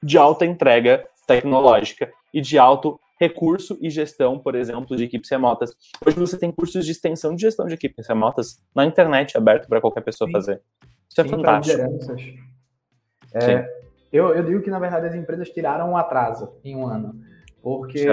de 0.01 0.17
alta 0.17 0.45
entrega 0.45 1.03
tecnológica 1.27 2.09
e 2.33 2.39
de 2.39 2.57
alto 2.57 2.97
recurso 3.19 3.77
e 3.81 3.89
gestão, 3.89 4.37
por 4.37 4.55
exemplo, 4.55 4.95
de 4.95 5.03
equipes 5.03 5.29
remotas. 5.29 5.75
Hoje 6.05 6.17
você 6.17 6.37
tem 6.37 6.51
cursos 6.51 6.85
de 6.85 6.91
extensão 6.91 7.35
de 7.35 7.41
gestão 7.41 7.65
de 7.65 7.73
equipes 7.73 8.07
remotas 8.07 8.61
na 8.75 8.85
internet, 8.85 9.37
aberto 9.37 9.67
para 9.67 9.81
qualquer 9.81 10.01
pessoa 10.01 10.27
Sim. 10.27 10.33
fazer. 10.33 10.61
Isso 11.09 11.21
é 11.21 11.23
Sim, 11.23 11.29
fantástico. 11.29 11.81
É, 13.33 13.69
eu, 14.11 14.33
eu 14.33 14.43
digo 14.43 14.61
que, 14.61 14.69
na 14.69 14.79
verdade, 14.79 15.07
as 15.07 15.15
empresas 15.15 15.49
tiraram 15.49 15.91
um 15.91 15.97
atraso 15.97 16.53
em 16.63 16.75
um 16.75 16.85
ano. 16.85 17.15
Porque, 17.61 18.07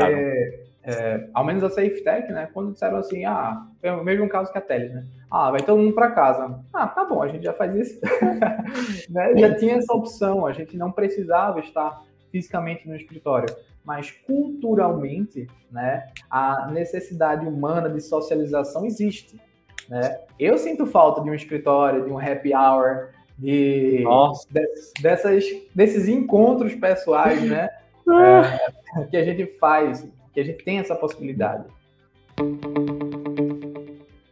é, 0.85 1.29
ao 1.35 1.45
menos 1.45 1.63
a 1.63 1.69
SafeTech, 1.69 2.33
né, 2.33 2.49
quando 2.53 2.73
disseram 2.73 2.97
assim, 2.97 3.25
ah, 3.25 3.67
foi 3.81 3.91
o 3.91 4.05
mesmo 4.05 4.29
caso 4.29 4.51
que 4.51 4.59
a 4.59 4.61
Teles, 4.61 4.93
né? 4.93 5.05
Ah, 5.31 5.51
vai 5.51 5.63
todo 5.63 5.79
mundo 5.79 5.95
para 5.95 6.11
casa. 6.11 6.59
Ah, 6.73 6.87
tá 6.87 7.05
bom, 7.05 7.23
a 7.23 7.29
gente 7.29 7.45
já 7.45 7.53
faz 7.53 7.75
isso. 7.75 8.01
né? 9.11 9.37
Já 9.37 9.55
tinha 9.55 9.77
essa 9.77 9.93
opção, 9.93 10.47
a 10.47 10.53
gente 10.53 10.77
não 10.77 10.91
precisava 10.91 11.61
estar 11.61 12.03
fisicamente 12.31 12.89
no 12.89 12.97
escritório 12.97 13.55
mas 13.85 14.11
culturalmente, 14.11 15.49
né, 15.71 16.07
a 16.31 16.71
necessidade 16.71 17.47
humana 17.47 17.89
de 17.89 18.01
socialização 18.01 18.87
existe. 18.87 19.41
Né? 19.89 20.21
Eu 20.39 20.57
sinto 20.57 20.87
falta 20.87 21.21
de 21.21 21.31
um 21.31 21.35
escritório, 21.35 22.05
de 22.05 22.11
um 22.11 22.19
happy 22.19 22.55
hour, 22.55 23.09
de, 23.37 23.99
de 23.99 25.03
dessas, 25.03 25.45
desses 25.75 26.07
encontros 26.07 26.75
pessoais, 26.75 27.43
né, 27.43 27.69
é, 28.97 29.05
que 29.05 29.17
a 29.17 29.25
gente 29.25 29.47
faz, 29.59 30.09
que 30.33 30.41
a 30.41 30.45
gente 30.45 30.65
tem 30.65 30.79
essa 30.79 30.95
possibilidade. 30.95 31.65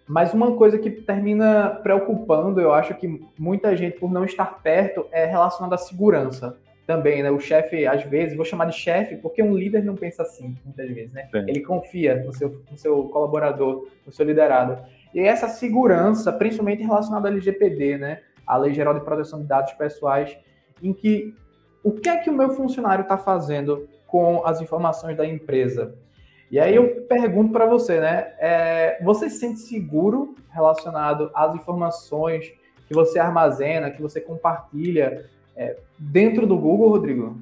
Mas 0.07 0.35
uma 0.35 0.57
coisa 0.57 0.79
que 0.79 0.91
termina 0.91 1.71
preocupando, 1.83 2.61
eu 2.61 2.73
acho 2.73 2.95
que 2.95 3.25
muita 3.39 3.77
gente, 3.77 3.99
por 3.99 4.11
não 4.11 4.25
estar 4.25 4.61
perto, 4.61 5.07
é 5.13 5.25
relacionada 5.25 5.77
à 5.77 5.79
segurança 5.79 6.59
também, 6.91 7.23
né? 7.23 7.31
O 7.31 7.39
chefe, 7.39 7.87
às 7.87 8.03
vezes, 8.03 8.37
vou 8.37 8.45
chamar 8.45 8.65
de 8.65 8.75
chefe, 8.77 9.15
porque 9.15 9.41
um 9.41 9.55
líder 9.55 9.85
não 9.85 9.95
pensa 9.95 10.23
assim, 10.23 10.57
muitas 10.65 10.89
vezes, 10.91 11.13
né? 11.13 11.29
Sim. 11.31 11.45
Ele 11.47 11.61
confia 11.61 12.17
no 12.25 12.33
seu, 12.33 12.61
no 12.69 12.77
seu 12.77 13.05
colaborador, 13.05 13.87
no 14.05 14.11
seu 14.11 14.27
liderado. 14.27 14.77
E 15.15 15.21
essa 15.21 15.47
segurança, 15.47 16.33
principalmente 16.33 16.83
relacionada 16.83 17.29
à 17.29 17.31
LGPD, 17.31 17.97
né? 17.97 18.23
A 18.45 18.57
Lei 18.57 18.75
Geral 18.75 18.95
de 18.95 19.05
Proteção 19.05 19.41
de 19.41 19.47
Dados 19.47 19.73
Pessoais, 19.75 20.37
em 20.83 20.93
que 20.93 21.33
o 21.85 21.93
que 21.93 22.09
é 22.09 22.17
que 22.17 22.29
o 22.29 22.33
meu 22.33 22.51
funcionário 22.51 23.03
está 23.03 23.17
fazendo 23.17 23.89
com 24.09 24.45
as 24.45 24.61
informações 24.61 25.17
da 25.17 25.25
empresa? 25.25 25.95
E 26.51 26.59
aí 26.59 26.75
eu 26.75 27.03
pergunto 27.03 27.53
para 27.53 27.67
você, 27.67 28.01
né? 28.01 28.33
É, 28.41 28.99
você 29.05 29.31
se 29.31 29.39
sente 29.39 29.61
seguro 29.61 30.35
relacionado 30.51 31.31
às 31.33 31.55
informações 31.55 32.53
que 32.89 32.93
você 32.93 33.21
armazena, 33.21 33.93
que 33.93 34.03
você 34.03 34.21
compartilha 34.21 35.31
é, 35.61 35.77
dentro 35.99 36.47
do 36.47 36.57
Google, 36.57 36.89
Rodrigo? 36.89 37.37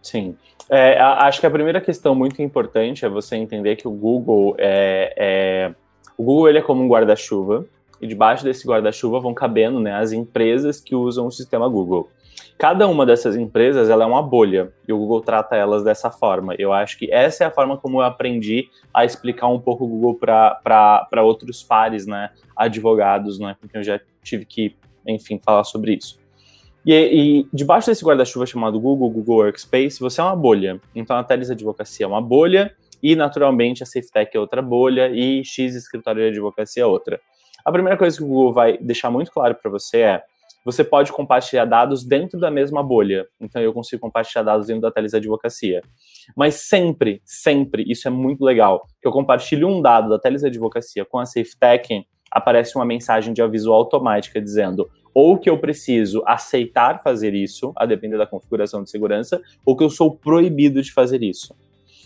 Sim. 0.00 0.36
É, 0.70 0.98
acho 1.00 1.40
que 1.40 1.46
a 1.46 1.50
primeira 1.50 1.80
questão 1.80 2.14
muito 2.14 2.40
importante 2.40 3.04
é 3.04 3.08
você 3.08 3.34
entender 3.34 3.74
que 3.74 3.88
o 3.88 3.90
Google 3.90 4.54
é, 4.56 5.12
é 5.16 5.74
o 6.16 6.22
Google 6.22 6.48
ele 6.48 6.58
é 6.58 6.62
como 6.62 6.82
um 6.82 6.88
guarda-chuva 6.88 7.66
e 8.00 8.06
debaixo 8.06 8.44
desse 8.44 8.66
guarda-chuva 8.66 9.18
vão 9.18 9.34
cabendo 9.34 9.80
né, 9.80 9.94
as 9.94 10.12
empresas 10.12 10.80
que 10.80 10.94
usam 10.94 11.26
o 11.26 11.30
sistema 11.30 11.68
Google. 11.68 12.08
Cada 12.56 12.86
uma 12.86 13.04
dessas 13.04 13.36
empresas 13.36 13.90
ela 13.90 14.04
é 14.04 14.06
uma 14.06 14.22
bolha 14.22 14.72
e 14.86 14.92
o 14.92 14.98
Google 14.98 15.20
trata 15.20 15.56
elas 15.56 15.82
dessa 15.82 16.10
forma. 16.10 16.54
Eu 16.58 16.72
acho 16.72 16.96
que 16.98 17.12
essa 17.12 17.44
é 17.44 17.46
a 17.48 17.50
forma 17.50 17.76
como 17.76 17.98
eu 17.98 18.04
aprendi 18.04 18.68
a 18.94 19.04
explicar 19.04 19.48
um 19.48 19.58
pouco 19.58 19.84
o 19.84 19.88
Google 19.88 20.14
para 20.14 21.22
outros 21.22 21.62
pares, 21.62 22.06
né, 22.06 22.30
advogados, 22.56 23.38
né, 23.40 23.56
com 23.60 23.68
eu 23.76 23.82
já 23.82 24.00
tive 24.22 24.44
que, 24.44 24.76
enfim, 25.06 25.38
falar 25.38 25.64
sobre 25.64 25.94
isso. 25.94 26.18
E, 26.86 26.92
e 26.94 27.48
debaixo 27.52 27.88
desse 27.88 28.04
guarda-chuva 28.04 28.46
chamado 28.46 28.78
Google, 28.78 29.10
Google 29.10 29.38
Workspace, 29.38 29.98
você 29.98 30.20
é 30.20 30.24
uma 30.24 30.36
bolha. 30.36 30.80
Então 30.94 31.16
a 31.16 31.24
Teles 31.24 31.50
Advocacia 31.50 32.06
é 32.06 32.08
uma 32.08 32.22
bolha 32.22 32.72
e, 33.02 33.16
naturalmente, 33.16 33.82
a 33.82 33.86
SafeTech 33.86 34.36
é 34.36 34.40
outra 34.40 34.62
bolha 34.62 35.08
e 35.08 35.44
X 35.44 35.74
Escritório 35.74 36.22
de 36.22 36.28
Advocacia 36.28 36.84
é 36.84 36.86
outra. 36.86 37.20
A 37.64 37.72
primeira 37.72 37.98
coisa 37.98 38.16
que 38.16 38.22
o 38.22 38.26
Google 38.28 38.52
vai 38.52 38.78
deixar 38.78 39.10
muito 39.10 39.32
claro 39.32 39.56
para 39.56 39.68
você 39.68 39.98
é 39.98 40.22
você 40.64 40.82
pode 40.82 41.12
compartilhar 41.12 41.64
dados 41.64 42.04
dentro 42.04 42.40
da 42.40 42.50
mesma 42.50 42.82
bolha. 42.82 43.26
Então, 43.40 43.62
eu 43.62 43.72
consigo 43.72 44.02
compartilhar 44.02 44.42
dados 44.42 44.66
dentro 44.66 44.82
da 44.82 44.90
Teles 44.90 45.14
Advocacia. 45.14 45.80
Mas 46.36 46.54
sempre, 46.54 47.20
sempre, 47.24 47.84
isso 47.86 48.08
é 48.08 48.10
muito 48.10 48.44
legal, 48.44 48.84
que 49.00 49.06
eu 49.06 49.12
compartilho 49.12 49.68
um 49.68 49.80
dado 49.80 50.08
da 50.08 50.18
Teles 50.18 50.42
Advocacia 50.42 51.04
com 51.04 51.18
a 51.18 51.26
SafeTech, 51.26 52.04
aparece 52.32 52.74
uma 52.74 52.84
mensagem 52.84 53.32
de 53.32 53.40
aviso 53.40 53.72
automática 53.72 54.40
dizendo 54.40 54.88
ou 55.18 55.38
que 55.38 55.48
eu 55.48 55.56
preciso 55.56 56.22
aceitar 56.26 57.02
fazer 57.02 57.32
isso, 57.32 57.72
a 57.74 57.86
depender 57.86 58.18
da 58.18 58.26
configuração 58.26 58.84
de 58.84 58.90
segurança, 58.90 59.40
ou 59.64 59.74
que 59.74 59.82
eu 59.82 59.88
sou 59.88 60.14
proibido 60.14 60.82
de 60.82 60.92
fazer 60.92 61.22
isso. 61.22 61.56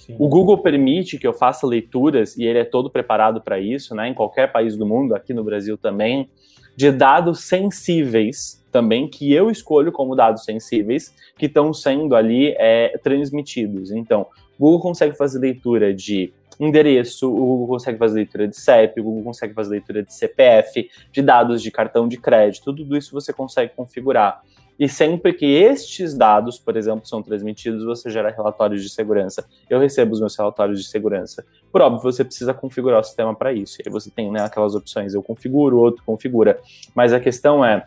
Sim. 0.07 0.15
O 0.17 0.29
Google 0.29 0.59
permite 0.59 1.19
que 1.19 1.27
eu 1.27 1.35
faça 1.35 1.67
leituras, 1.67 2.37
e 2.37 2.45
ele 2.45 2.61
é 2.61 2.65
todo 2.65 2.89
preparado 2.89 3.41
para 3.41 3.59
isso, 3.59 3.97
né, 3.97 4.07
em 4.07 4.15
qualquer 4.15 4.53
país 4.53 4.77
do 4.77 4.87
mundo, 4.87 5.13
aqui 5.13 5.35
no 5.35 5.43
Brasil 5.43 5.77
também, 5.77 6.31
de 6.77 6.93
dados 6.93 7.41
sensíveis, 7.41 8.65
também, 8.71 9.09
que 9.09 9.33
eu 9.33 9.51
escolho 9.51 9.91
como 9.91 10.15
dados 10.15 10.45
sensíveis, 10.45 11.13
que 11.37 11.47
estão 11.47 11.75
sendo 11.75 12.15
ali 12.15 12.55
é, 12.59 12.97
transmitidos. 13.03 13.91
Então, 13.91 14.25
o 14.57 14.67
Google 14.67 14.83
consegue 14.83 15.17
fazer 15.17 15.41
leitura 15.41 15.93
de 15.93 16.33
endereço, 16.61 17.29
o 17.29 17.47
Google 17.47 17.67
consegue 17.69 17.99
fazer 17.99 18.17
leitura 18.17 18.47
de 18.47 18.57
CEP, 18.57 19.01
o 19.01 19.05
Google 19.05 19.25
consegue 19.25 19.55
fazer 19.55 19.71
leitura 19.71 20.03
de 20.03 20.13
CPF, 20.13 20.91
de 21.11 21.23
dados 21.23 21.63
de 21.63 21.71
cartão 21.71 22.07
de 22.07 22.19
crédito, 22.19 22.75
tudo 22.75 22.97
isso 22.97 23.13
você 23.13 23.33
consegue 23.33 23.73
configurar. 23.75 24.43
E 24.79 24.89
sempre 24.89 25.35
que 25.35 25.45
estes 25.45 26.17
dados, 26.17 26.59
por 26.59 26.75
exemplo, 26.75 27.07
são 27.07 27.23
transmitidos, 27.23 27.85
você 27.85 28.09
gera 28.09 28.31
relatórios 28.31 28.83
de 28.83 28.89
segurança. 28.89 29.47
Eu 29.69 29.79
recebo 29.79 30.15
os 30.15 30.21
meus 30.21 30.35
relatórios 30.35 30.83
de 30.83 30.89
segurança. 30.89 31.45
Por 31.71 31.83
óbvio, 31.83 32.01
você 32.01 32.25
precisa 32.25 32.55
configurar 32.55 33.01
o 33.01 33.05
sistema 33.05 33.35
para 33.35 33.53
isso. 33.53 33.77
E 33.79 33.83
aí 33.87 33.93
você 33.93 34.11
tem 34.11 34.31
né, 34.31 34.41
aquelas 34.43 34.75
opções, 34.75 35.13
eu 35.13 35.23
configuro, 35.23 35.77
outro 35.77 36.03
configura. 36.03 36.59
Mas 36.95 37.13
a 37.13 37.21
questão 37.21 37.63
é, 37.63 37.87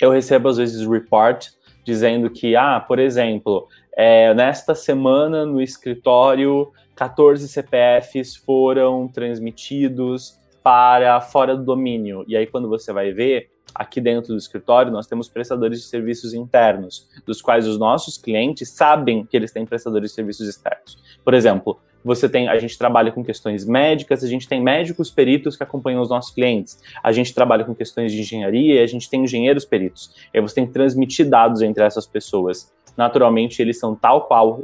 eu 0.00 0.12
recebo 0.12 0.48
às 0.48 0.56
vezes 0.56 0.86
report 0.86 1.48
dizendo 1.84 2.30
que, 2.30 2.54
ah, 2.54 2.78
por 2.78 3.00
exemplo, 3.00 3.66
é, 3.96 4.32
nesta 4.34 4.74
semana 4.74 5.44
no 5.44 5.60
escritório 5.60 6.72
14 6.94 7.48
CPFs 7.48 8.36
foram 8.36 9.08
transmitidos 9.08 10.38
para 10.62 11.20
fora 11.20 11.56
do 11.56 11.64
domínio. 11.64 12.24
E 12.28 12.36
aí, 12.36 12.46
quando 12.46 12.68
você 12.68 12.92
vai 12.92 13.12
ver, 13.12 13.50
aqui 13.74 14.00
dentro 14.00 14.32
do 14.32 14.38
escritório, 14.38 14.92
nós 14.92 15.06
temos 15.06 15.28
prestadores 15.28 15.80
de 15.80 15.86
serviços 15.86 16.34
internos, 16.34 17.08
dos 17.24 17.40
quais 17.40 17.66
os 17.66 17.78
nossos 17.78 18.18
clientes 18.18 18.70
sabem 18.70 19.24
que 19.24 19.36
eles 19.36 19.52
têm 19.52 19.64
prestadores 19.64 20.10
de 20.10 20.14
serviços 20.14 20.46
externos. 20.46 20.98
Por 21.24 21.34
exemplo, 21.34 21.80
você 22.04 22.28
tem, 22.28 22.48
a 22.48 22.58
gente 22.58 22.78
trabalha 22.78 23.12
com 23.12 23.22
questões 23.22 23.64
médicas, 23.64 24.24
a 24.24 24.26
gente 24.26 24.48
tem 24.48 24.62
médicos 24.62 25.10
peritos 25.10 25.56
que 25.56 25.62
acompanham 25.62 26.00
os 26.00 26.08
nossos 26.08 26.32
clientes, 26.34 26.78
a 27.02 27.12
gente 27.12 27.34
trabalha 27.34 27.64
com 27.64 27.74
questões 27.74 28.12
de 28.12 28.20
engenharia, 28.20 28.82
a 28.82 28.86
gente 28.86 29.08
tem 29.08 29.22
engenheiros 29.22 29.64
peritos. 29.64 30.14
E 30.32 30.38
aí 30.38 30.42
você 30.42 30.54
tem 30.56 30.66
que 30.66 30.72
transmitir 30.72 31.28
dados 31.28 31.60
entre 31.60 31.82
essas 31.82 32.06
pessoas 32.06 32.72
naturalmente 33.00 33.62
eles 33.62 33.80
são 33.80 33.94
tal 33.94 34.26
qual, 34.26 34.62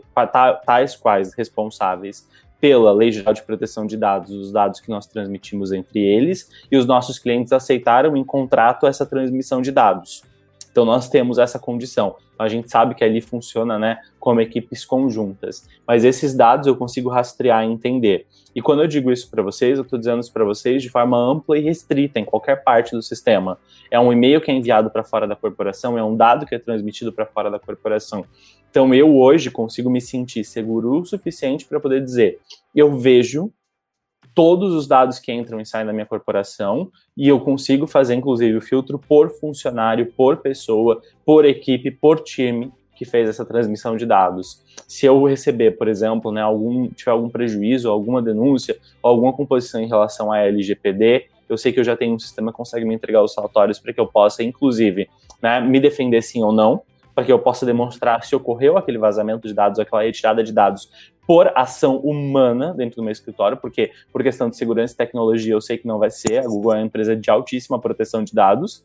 tais 0.67 0.95
quais 0.95 1.33
responsáveis 1.33 2.29
pela 2.61 2.93
Lei 2.93 3.11
Geral 3.11 3.33
de 3.33 3.43
Proteção 3.43 3.87
de 3.87 3.97
Dados, 3.97 4.31
os 4.31 4.53
dados 4.53 4.79
que 4.79 4.91
nós 4.91 5.07
transmitimos 5.07 5.73
entre 5.73 6.01
eles, 6.01 6.51
e 6.71 6.77
os 6.77 6.85
nossos 6.85 7.19
clientes 7.19 7.51
aceitaram 7.51 8.15
em 8.15 8.23
contrato 8.23 8.87
essa 8.87 9.07
transmissão 9.07 9.63
de 9.63 9.73
dados. 9.73 10.23
Então 10.71 10.85
nós 10.85 11.09
temos 11.09 11.39
essa 11.39 11.59
condição. 11.59 12.17
A 12.39 12.49
gente 12.49 12.71
sabe 12.71 12.95
que 12.95 13.05
ali 13.05 13.21
funciona, 13.21 13.79
né, 13.79 13.99
como 14.19 14.41
equipes 14.41 14.85
conjuntas. 14.85 15.69
Mas 15.87 16.05
esses 16.05 16.35
dados 16.35 16.67
eu 16.67 16.77
consigo 16.77 17.09
rastrear 17.09 17.65
e 17.65 17.71
entender. 17.71 18.27
E 18.55 18.63
quando 18.63 18.83
eu 18.83 18.87
digo 18.87 19.13
isso 19.13 19.31
para 19.31 19.43
vocês, 19.43 19.79
eu 19.79 19.85
estou 19.85 19.99
dizendo 19.99 20.21
isso 20.21 20.33
para 20.33 20.45
vocês 20.45 20.83
de 20.83 20.89
forma 20.89 21.19
ampla 21.19 21.59
e 21.59 21.63
restrita 21.63 22.19
em 22.19 22.25
qualquer 22.25 22.65
parte 22.65 22.93
do 22.93 23.03
sistema. 23.03 23.59
É 23.91 24.01
um 24.01 24.13
e-mail 24.13 24.41
que 24.41 24.51
é 24.51 24.55
enviado 24.55 24.91
para 24.91 25.05
fora 25.05 25.27
da 25.27 25.37
corporação, 25.37 25.99
é 25.99 26.05
um 26.05 26.17
dado 26.17 26.47
que 26.47 26.55
é 26.55 26.59
transmitido 26.59 27.13
para 27.13 27.27
fora 27.27 27.51
da 27.51 27.59
corporação. 27.59 28.25
Então 28.71 28.95
eu 28.95 29.17
hoje 29.17 29.51
consigo 29.51 29.89
me 29.89 30.01
sentir 30.01 30.45
seguro 30.45 31.01
o 31.01 31.05
suficiente 31.05 31.65
para 31.65 31.81
poder 31.81 32.03
dizer, 32.03 32.39
eu 32.75 32.99
vejo 32.99 33.51
todos 34.37 34.75
os 34.75 34.87
dados 34.87 35.19
que 35.19 35.33
entram 35.33 35.59
e 35.59 35.65
saem 35.65 35.87
da 35.87 35.95
minha 35.95 36.05
corporação 36.05 36.93
e 37.17 37.27
eu 37.27 37.41
consigo 37.41 37.87
fazer, 37.87 38.15
inclusive, 38.15 38.55
o 38.59 38.61
filtro 38.61 38.99
por 38.99 39.31
funcionário, 39.31 40.13
por 40.15 40.37
pessoa, 40.37 41.01
por 41.25 41.47
equipe, 41.47 41.91
por 41.91 42.21
time 42.21 42.71
que 42.95 43.07
fez 43.07 43.31
essa 43.31 43.47
transmissão 43.47 43.97
de 43.97 44.05
dados. 44.05 44.63
Se 44.87 45.07
eu 45.07 45.25
receber, 45.25 45.79
por 45.79 45.89
exemplo, 45.89 46.31
né, 46.31 46.43
algum, 46.43 46.87
tiver 46.89 47.13
algum 47.13 47.31
prejuízo, 47.31 47.91
alguma 47.91 48.21
denúncia, 48.21 48.77
alguma 49.03 49.33
composição 49.33 49.81
em 49.81 49.89
relação 49.89 50.31
à 50.31 50.41
LGPD, 50.41 51.29
eu 51.49 51.57
sei 51.57 51.73
que 51.73 51.81
eu 51.81 51.85
já 51.85 51.97
tenho 51.97 52.15
um 52.15 52.19
sistema 52.19 52.53
que 52.53 52.59
consegue 52.59 52.85
me 52.85 52.95
entregar 52.95 53.23
os 53.23 53.35
relatórios 53.35 53.79
para 53.79 53.95
que 53.95 54.01
eu 54.01 54.07
possa, 54.07 54.43
inclusive, 54.43 55.09
né, 55.43 55.63
me 55.63 55.81
defender 55.81 56.21
sim 56.21 56.43
ou 56.43 56.53
não, 56.53 56.83
para 57.15 57.25
que 57.25 57.33
eu 57.33 57.39
possa 57.39 57.65
demonstrar 57.65 58.23
se 58.23 58.37
ocorreu 58.37 58.77
aquele 58.77 58.99
vazamento 58.99 59.49
de 59.49 59.55
dados, 59.55 59.79
aquela 59.79 60.03
retirada 60.03 60.45
de 60.45 60.53
dados 60.53 60.91
por 61.27 61.51
ação 61.55 61.97
humana 61.99 62.73
dentro 62.73 62.97
do 62.97 63.03
meu 63.03 63.13
escritório, 63.13 63.57
porque 63.57 63.91
por 64.13 64.23
questão 64.23 64.49
de 64.49 64.57
segurança 64.57 64.95
e 64.95 64.97
tecnologia 64.97 65.53
eu 65.53 65.61
sei 65.61 65.77
que 65.77 65.87
não 65.87 65.99
vai 65.99 66.11
ser, 66.11 66.39
a 66.39 66.47
Google 66.47 66.75
é 66.75 66.77
uma 66.77 66.87
empresa 66.87 67.17
de 67.17 67.29
altíssima 67.31 67.81
proteção 67.81 68.23
de 68.23 68.33
dados, 68.33 68.85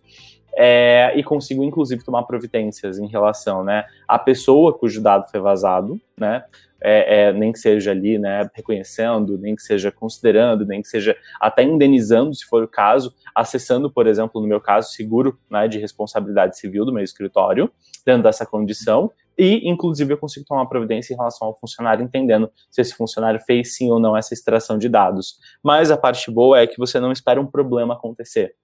é, 0.53 1.13
e 1.15 1.23
consigo 1.23 1.63
inclusive 1.63 2.03
tomar 2.03 2.23
providências 2.23 2.97
em 2.97 3.07
relação 3.07 3.63
né, 3.63 3.85
à 4.07 4.19
pessoa 4.19 4.77
cujo 4.77 5.01
dado 5.01 5.29
foi 5.29 5.39
vazado, 5.39 5.99
né, 6.17 6.43
é, 6.83 7.27
é, 7.27 7.33
nem 7.33 7.51
que 7.51 7.59
seja 7.59 7.91
ali, 7.91 8.17
né, 8.17 8.49
reconhecendo, 8.53 9.37
nem 9.37 9.55
que 9.55 9.61
seja 9.61 9.91
considerando, 9.91 10.65
nem 10.65 10.81
que 10.81 10.87
seja 10.87 11.15
até 11.39 11.61
indenizando, 11.61 12.33
se 12.33 12.43
for 12.45 12.63
o 12.63 12.67
caso, 12.67 13.13
acessando, 13.35 13.89
por 13.89 14.07
exemplo, 14.07 14.41
no 14.41 14.47
meu 14.47 14.59
caso, 14.59 14.91
seguro 14.91 15.37
né, 15.49 15.67
de 15.67 15.77
responsabilidade 15.77 16.57
civil 16.57 16.83
do 16.83 16.91
meu 16.91 17.03
escritório, 17.03 17.71
dentro 18.03 18.23
dessa 18.23 18.47
condição, 18.47 19.11
e, 19.37 19.69
inclusive, 19.69 20.13
eu 20.13 20.17
consigo 20.17 20.45
tomar 20.45 20.65
providência 20.65 21.13
em 21.13 21.17
relação 21.17 21.47
ao 21.47 21.57
funcionário, 21.57 22.03
entendendo 22.03 22.51
se 22.69 22.81
esse 22.81 22.93
funcionário 22.93 23.39
fez 23.39 23.75
sim 23.75 23.91
ou 23.91 23.99
não 23.99 24.15
essa 24.15 24.33
extração 24.33 24.77
de 24.77 24.87
dados. 24.89 25.37
Mas 25.63 25.91
a 25.91 25.97
parte 25.97 26.29
boa 26.29 26.59
é 26.59 26.67
que 26.67 26.77
você 26.77 26.99
não 26.99 27.11
espera 27.11 27.39
um 27.39 27.45
problema 27.45 27.93
acontecer 27.93 28.55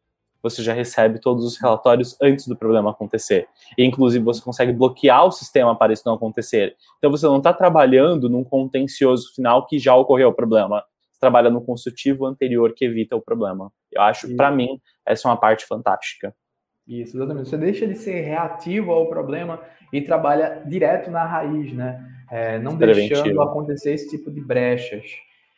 você 0.41 0.63
já 0.63 0.73
recebe 0.73 1.19
todos 1.19 1.43
os 1.45 1.57
relatórios 1.57 2.15
antes 2.21 2.47
do 2.47 2.55
problema 2.55 2.91
acontecer. 2.91 3.47
E, 3.77 3.83
inclusive, 3.83 4.23
você 4.23 4.41
consegue 4.41 4.71
bloquear 4.71 5.25
o 5.25 5.31
sistema 5.31 5.75
para 5.75 5.93
isso 5.93 6.03
não 6.05 6.13
acontecer. 6.13 6.75
Então, 6.97 7.11
você 7.11 7.25
não 7.25 7.37
está 7.37 7.53
trabalhando 7.53 8.29
num 8.29 8.43
contencioso 8.43 9.33
final 9.35 9.65
que 9.65 9.79
já 9.79 9.95
ocorreu 9.95 10.29
o 10.29 10.33
problema. 10.33 10.83
Você 11.11 11.19
trabalha 11.19 11.49
no 11.49 11.61
consultivo 11.61 12.25
anterior 12.25 12.73
que 12.75 12.85
evita 12.85 13.15
o 13.15 13.21
problema. 13.21 13.71
Eu 13.91 14.01
acho, 14.01 14.35
para 14.35 14.51
mim, 14.51 14.79
essa 15.05 15.27
é 15.27 15.31
uma 15.31 15.37
parte 15.37 15.65
fantástica. 15.65 16.33
Isso, 16.87 17.17
exatamente. 17.17 17.49
Você 17.49 17.57
deixa 17.57 17.85
de 17.85 17.95
ser 17.95 18.21
reativo 18.21 18.91
ao 18.91 19.07
problema 19.09 19.59
e 19.91 20.01
trabalha 20.01 20.63
direto 20.65 21.11
na 21.11 21.25
raiz, 21.25 21.73
né? 21.73 22.03
É, 22.31 22.59
não 22.59 22.75
deixando 22.75 23.41
acontecer 23.41 23.93
esse 23.93 24.09
tipo 24.09 24.31
de 24.31 24.41
brechas. 24.41 25.05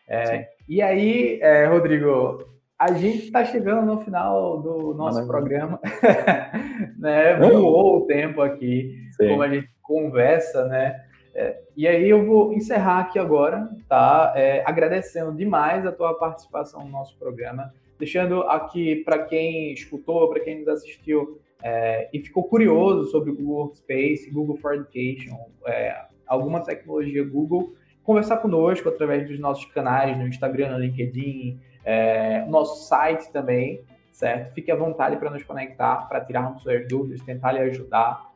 É, 0.08 0.50
e 0.68 0.82
aí, 0.82 1.40
é, 1.42 1.66
Rodrigo, 1.66 2.48
a 2.78 2.94
gente 2.94 3.26
está 3.26 3.44
chegando 3.44 3.86
no 3.86 4.02
final 4.02 4.62
do 4.62 4.94
nosso 4.94 5.26
programa, 5.28 5.80
né? 6.98 7.36
Voou 7.36 7.98
o 7.98 8.06
tempo 8.08 8.42
aqui, 8.42 8.96
Sim. 9.18 9.30
como 9.30 9.44
a 9.44 9.50
gente 9.50 9.70
conversa, 9.82 10.66
né? 10.66 11.00
É, 11.36 11.60
e 11.76 11.88
aí 11.88 12.10
eu 12.10 12.26
vou 12.26 12.54
encerrar 12.54 13.02
aqui 13.02 13.20
agora, 13.20 13.70
tá? 13.88 14.34
É, 14.36 14.64
agradecendo 14.66 15.32
demais 15.34 15.86
a 15.86 15.92
tua 15.92 16.14
participação 16.16 16.84
no 16.84 16.90
nosso 16.90 17.18
programa, 17.18 17.72
deixando 18.00 18.42
aqui 18.44 18.96
para 19.04 19.26
quem 19.26 19.74
escutou, 19.74 20.30
para 20.30 20.40
quem 20.40 20.60
nos 20.60 20.68
assistiu, 20.70 21.40
é, 21.62 22.10
e 22.14 22.22
ficou 22.22 22.46
curioso 22.46 23.12
sobre 23.12 23.32
o 23.32 23.36
Google 23.36 23.58
Workspace, 23.66 24.32
Google 24.32 24.56
for 24.58 24.74
Education, 24.76 25.38
é, 25.68 26.06
alguma 26.26 26.64
tecnologia 26.64 27.24
Google, 27.24 27.74
conversar 28.04 28.38
conosco 28.38 28.88
através 28.88 29.28
dos 29.28 29.38
nossos 29.40 29.66
canais 29.66 30.18
no 30.18 30.26
Instagram, 30.28 30.72
no 30.72 30.80
LinkedIn, 30.80 31.60
é, 31.84 32.46
nosso 32.46 32.88
site 32.88 33.30
também, 33.32 33.82
certo? 34.12 34.54
Fique 34.54 34.72
à 34.72 34.76
vontade 34.76 35.18
para 35.18 35.30
nos 35.30 35.44
conectar, 35.44 36.08
para 36.08 36.22
tirarmos 36.22 36.64
suas 36.64 36.88
dúvidas, 36.88 37.22
tentar 37.22 37.52
lhe 37.52 37.60
ajudar. 37.60 38.30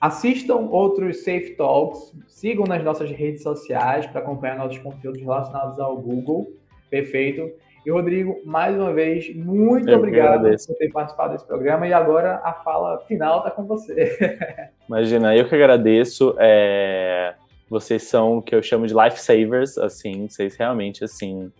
Assistam 0.00 0.68
outros 0.70 1.22
Safe 1.22 1.54
Talks, 1.54 2.12
sigam 2.26 2.64
nas 2.64 2.82
nossas 2.82 3.10
redes 3.10 3.42
sociais 3.42 4.06
para 4.06 4.20
acompanhar 4.20 4.58
nossos 4.58 4.78
conteúdos 4.78 5.20
relacionados 5.20 5.78
ao 5.78 5.96
Google. 5.96 6.52
Perfeito. 6.88 7.52
E 7.84 7.90
Rodrigo, 7.90 8.40
mais 8.44 8.76
uma 8.76 8.92
vez, 8.92 9.34
muito 9.34 9.88
eu 9.88 9.98
obrigado 9.98 10.42
por 10.42 10.76
ter 10.76 10.90
participado 10.90 11.32
desse 11.32 11.46
programa. 11.46 11.86
E 11.86 11.92
agora 11.92 12.40
a 12.44 12.52
fala 12.52 12.98
final 13.06 13.38
está 13.38 13.50
com 13.50 13.64
você. 13.64 14.38
Imagina, 14.86 15.34
eu 15.34 15.48
que 15.48 15.54
agradeço. 15.54 16.34
É... 16.38 17.34
Vocês 17.68 18.02
são 18.02 18.38
o 18.38 18.42
que 18.42 18.54
eu 18.54 18.62
chamo 18.62 18.86
de 18.86 18.92
lifesavers, 18.92 19.78
assim, 19.78 20.28
vocês 20.28 20.56
realmente, 20.56 21.04
assim, 21.04 21.52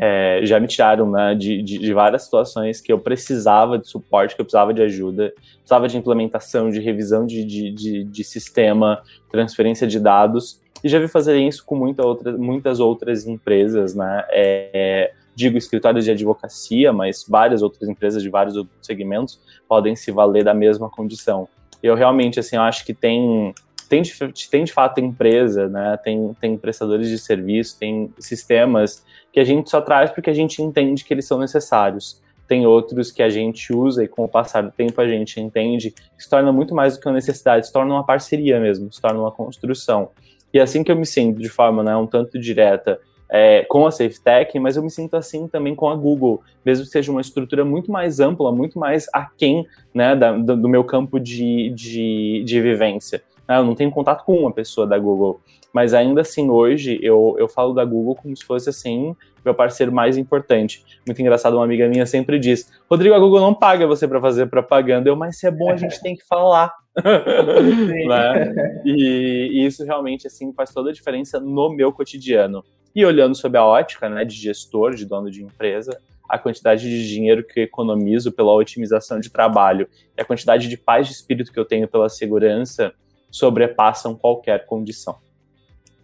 é, 0.00 0.40
já 0.44 0.58
me 0.58 0.66
tiraram 0.66 1.10
né, 1.10 1.34
de, 1.34 1.62
de, 1.62 1.78
de, 1.78 1.92
várias 1.92 2.22
situações 2.22 2.80
que 2.80 2.92
eu 2.92 2.98
precisava 2.98 3.78
de 3.78 3.86
suporte, 3.86 4.34
que 4.34 4.40
eu 4.40 4.44
precisava 4.44 4.72
de 4.72 4.80
ajuda, 4.80 5.34
precisava 5.58 5.88
de 5.88 5.98
implementação, 5.98 6.70
de 6.70 6.80
revisão 6.80 7.26
de, 7.26 7.44
de, 7.44 8.04
de 8.04 8.24
sistema, 8.24 9.02
transferência 9.28 9.86
de 9.86 10.00
dados, 10.00 10.62
e 10.82 10.88
já 10.88 10.98
vi 10.98 11.08
fazer 11.08 11.38
isso 11.38 11.64
com 11.66 11.74
muita 11.74 12.06
outra, 12.06 12.36
muitas 12.36 12.80
outras 12.80 13.26
empresas, 13.26 13.94
né? 13.94 14.24
É, 14.30 15.12
digo 15.36 15.58
escritórios 15.58 16.04
de 16.04 16.10
advocacia, 16.10 16.92
mas 16.92 17.24
várias 17.28 17.62
outras 17.62 17.88
empresas 17.88 18.22
de 18.22 18.30
vários 18.30 18.56
outros 18.56 18.74
segmentos 18.80 19.38
podem 19.68 19.94
se 19.94 20.10
valer 20.10 20.42
da 20.42 20.54
mesma 20.54 20.88
condição. 20.88 21.46
Eu 21.82 21.94
realmente, 21.94 22.40
assim, 22.40 22.56
eu 22.56 22.62
acho 22.62 22.84
que 22.84 22.94
tem 22.94 23.54
tem 23.88 24.02
de, 24.02 24.12
tem 24.50 24.64
de 24.64 24.72
fato 24.72 24.98
empresa, 24.98 25.68
né? 25.68 25.96
Tem, 26.02 26.34
tem 26.40 26.56
prestadores 26.56 27.08
de 27.08 27.18
serviço, 27.18 27.78
tem 27.78 28.12
sistemas 28.18 29.04
que 29.32 29.38
a 29.38 29.44
gente 29.44 29.70
só 29.70 29.80
traz 29.80 30.10
porque 30.10 30.30
a 30.30 30.34
gente 30.34 30.60
entende 30.60 31.04
que 31.04 31.14
eles 31.14 31.26
são 31.26 31.38
necessários. 31.38 32.20
Tem 32.48 32.66
outros 32.66 33.12
que 33.12 33.22
a 33.22 33.28
gente 33.28 33.72
usa 33.72 34.02
e 34.02 34.08
com 34.08 34.24
o 34.24 34.28
passar 34.28 34.62
do 34.62 34.72
tempo 34.72 35.00
a 35.00 35.06
gente 35.06 35.40
entende 35.40 35.92
que 35.92 36.22
se 36.22 36.28
torna 36.28 36.50
muito 36.50 36.74
mais 36.74 36.94
do 36.94 37.00
que 37.00 37.06
uma 37.06 37.14
necessidade, 37.14 37.66
se 37.66 37.72
torna 37.72 37.94
uma 37.94 38.04
parceria 38.04 38.58
mesmo, 38.58 38.92
se 38.92 39.00
torna 39.00 39.20
uma 39.20 39.30
construção. 39.30 40.10
E 40.52 40.58
é 40.58 40.62
assim 40.62 40.82
que 40.82 40.90
eu 40.90 40.96
me 40.96 41.06
sinto 41.06 41.38
de 41.38 41.48
forma 41.48 41.82
né, 41.84 41.94
um 41.96 42.06
tanto 42.06 42.38
direta 42.40 42.98
é, 43.28 43.64
com 43.64 43.86
a 43.86 43.90
SafeTech, 43.90 44.58
mas 44.58 44.76
eu 44.76 44.82
me 44.82 44.90
sinto 44.90 45.16
assim 45.16 45.48
também 45.48 45.74
com 45.74 45.88
a 45.88 45.94
Google, 45.94 46.42
mesmo 46.64 46.84
que 46.84 46.90
seja 46.90 47.10
uma 47.10 47.20
estrutura 47.20 47.64
muito 47.64 47.90
mais 47.90 48.20
ampla, 48.20 48.52
muito 48.52 48.78
mais 48.78 49.06
aquém 49.12 49.66
né, 49.92 50.14
da, 50.14 50.32
do, 50.32 50.68
meu 50.68 50.84
campo 50.84 51.18
de, 51.18 51.70
de, 51.70 52.42
de 52.44 52.60
vivência. 52.60 53.22
Né, 53.48 53.58
eu 53.58 53.64
não 53.64 53.74
tenho 53.74 53.90
contato 53.90 54.24
com 54.24 54.36
uma 54.36 54.52
pessoa 54.52 54.86
da 54.86 54.98
Google, 54.98 55.40
mas 55.72 55.92
ainda 55.92 56.20
assim 56.20 56.48
hoje 56.48 56.98
eu, 57.02 57.36
eu 57.38 57.48
falo 57.48 57.74
da 57.74 57.84
Google 57.84 58.14
como 58.14 58.36
se 58.36 58.44
fosse 58.44 58.68
assim 58.68 59.14
meu 59.46 59.54
parceiro 59.54 59.92
mais 59.92 60.18
importante. 60.18 60.84
Muito 61.06 61.20
engraçado, 61.22 61.54
uma 61.54 61.64
amiga 61.64 61.88
minha 61.88 62.04
sempre 62.04 62.38
diz: 62.38 62.70
Rodrigo, 62.90 63.14
a 63.14 63.18
Google 63.18 63.40
não 63.40 63.54
paga 63.54 63.86
você 63.86 64.06
para 64.08 64.20
fazer 64.20 64.46
propaganda. 64.46 65.08
Eu, 65.08 65.14
mas 65.14 65.38
se 65.38 65.46
é 65.46 65.50
bom, 65.50 65.70
a 65.70 65.76
gente 65.76 66.00
tem 66.02 66.16
que 66.16 66.26
falar. 66.26 66.72
né? 66.96 68.80
e, 68.84 69.50
e, 69.52 69.66
isso 69.66 69.84
realmente 69.84 70.26
assim 70.26 70.52
faz 70.52 70.72
toda 70.72 70.90
a 70.90 70.92
diferença 70.92 71.38
no 71.38 71.70
meu 71.70 71.92
cotidiano. 71.92 72.64
E 72.96 73.04
olhando 73.04 73.36
sob 73.36 73.56
a 73.58 73.64
ótica 73.64 74.08
né, 74.08 74.24
de 74.24 74.34
gestor, 74.34 74.94
de 74.94 75.04
dono 75.04 75.30
de 75.30 75.44
empresa, 75.44 76.00
a 76.28 76.38
quantidade 76.38 76.82
de 76.88 77.08
dinheiro 77.08 77.44
que 77.44 77.60
eu 77.60 77.64
economizo 77.64 78.32
pela 78.32 78.52
otimização 78.54 79.20
de 79.20 79.30
trabalho 79.30 79.86
e 80.16 80.20
a 80.20 80.24
quantidade 80.24 80.66
de 80.66 80.76
paz 80.76 81.06
de 81.06 81.12
espírito 81.12 81.52
que 81.52 81.60
eu 81.60 81.64
tenho 81.64 81.86
pela 81.86 82.08
segurança 82.08 82.92
sobrepassam 83.30 84.16
qualquer 84.16 84.66
condição. 84.66 85.18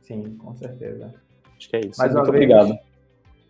Sim, 0.03 0.37
com 0.37 0.55
certeza. 0.55 1.15
Acho 1.57 1.71
que 1.71 1.77
é 1.77 1.81
isso. 1.81 1.99
Mais 1.99 2.13
Muito 2.13 2.29
obrigado. 2.29 2.69
Vez, 2.69 2.81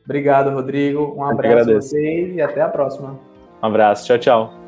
obrigado, 0.04 0.50
Rodrigo. 0.50 1.14
Um 1.16 1.24
abraço 1.24 1.70
a 1.70 1.74
vocês 1.74 2.36
e 2.36 2.40
até 2.40 2.60
a 2.60 2.68
próxima. 2.68 3.18
Um 3.62 3.66
abraço. 3.66 4.06
Tchau, 4.06 4.18
tchau. 4.18 4.61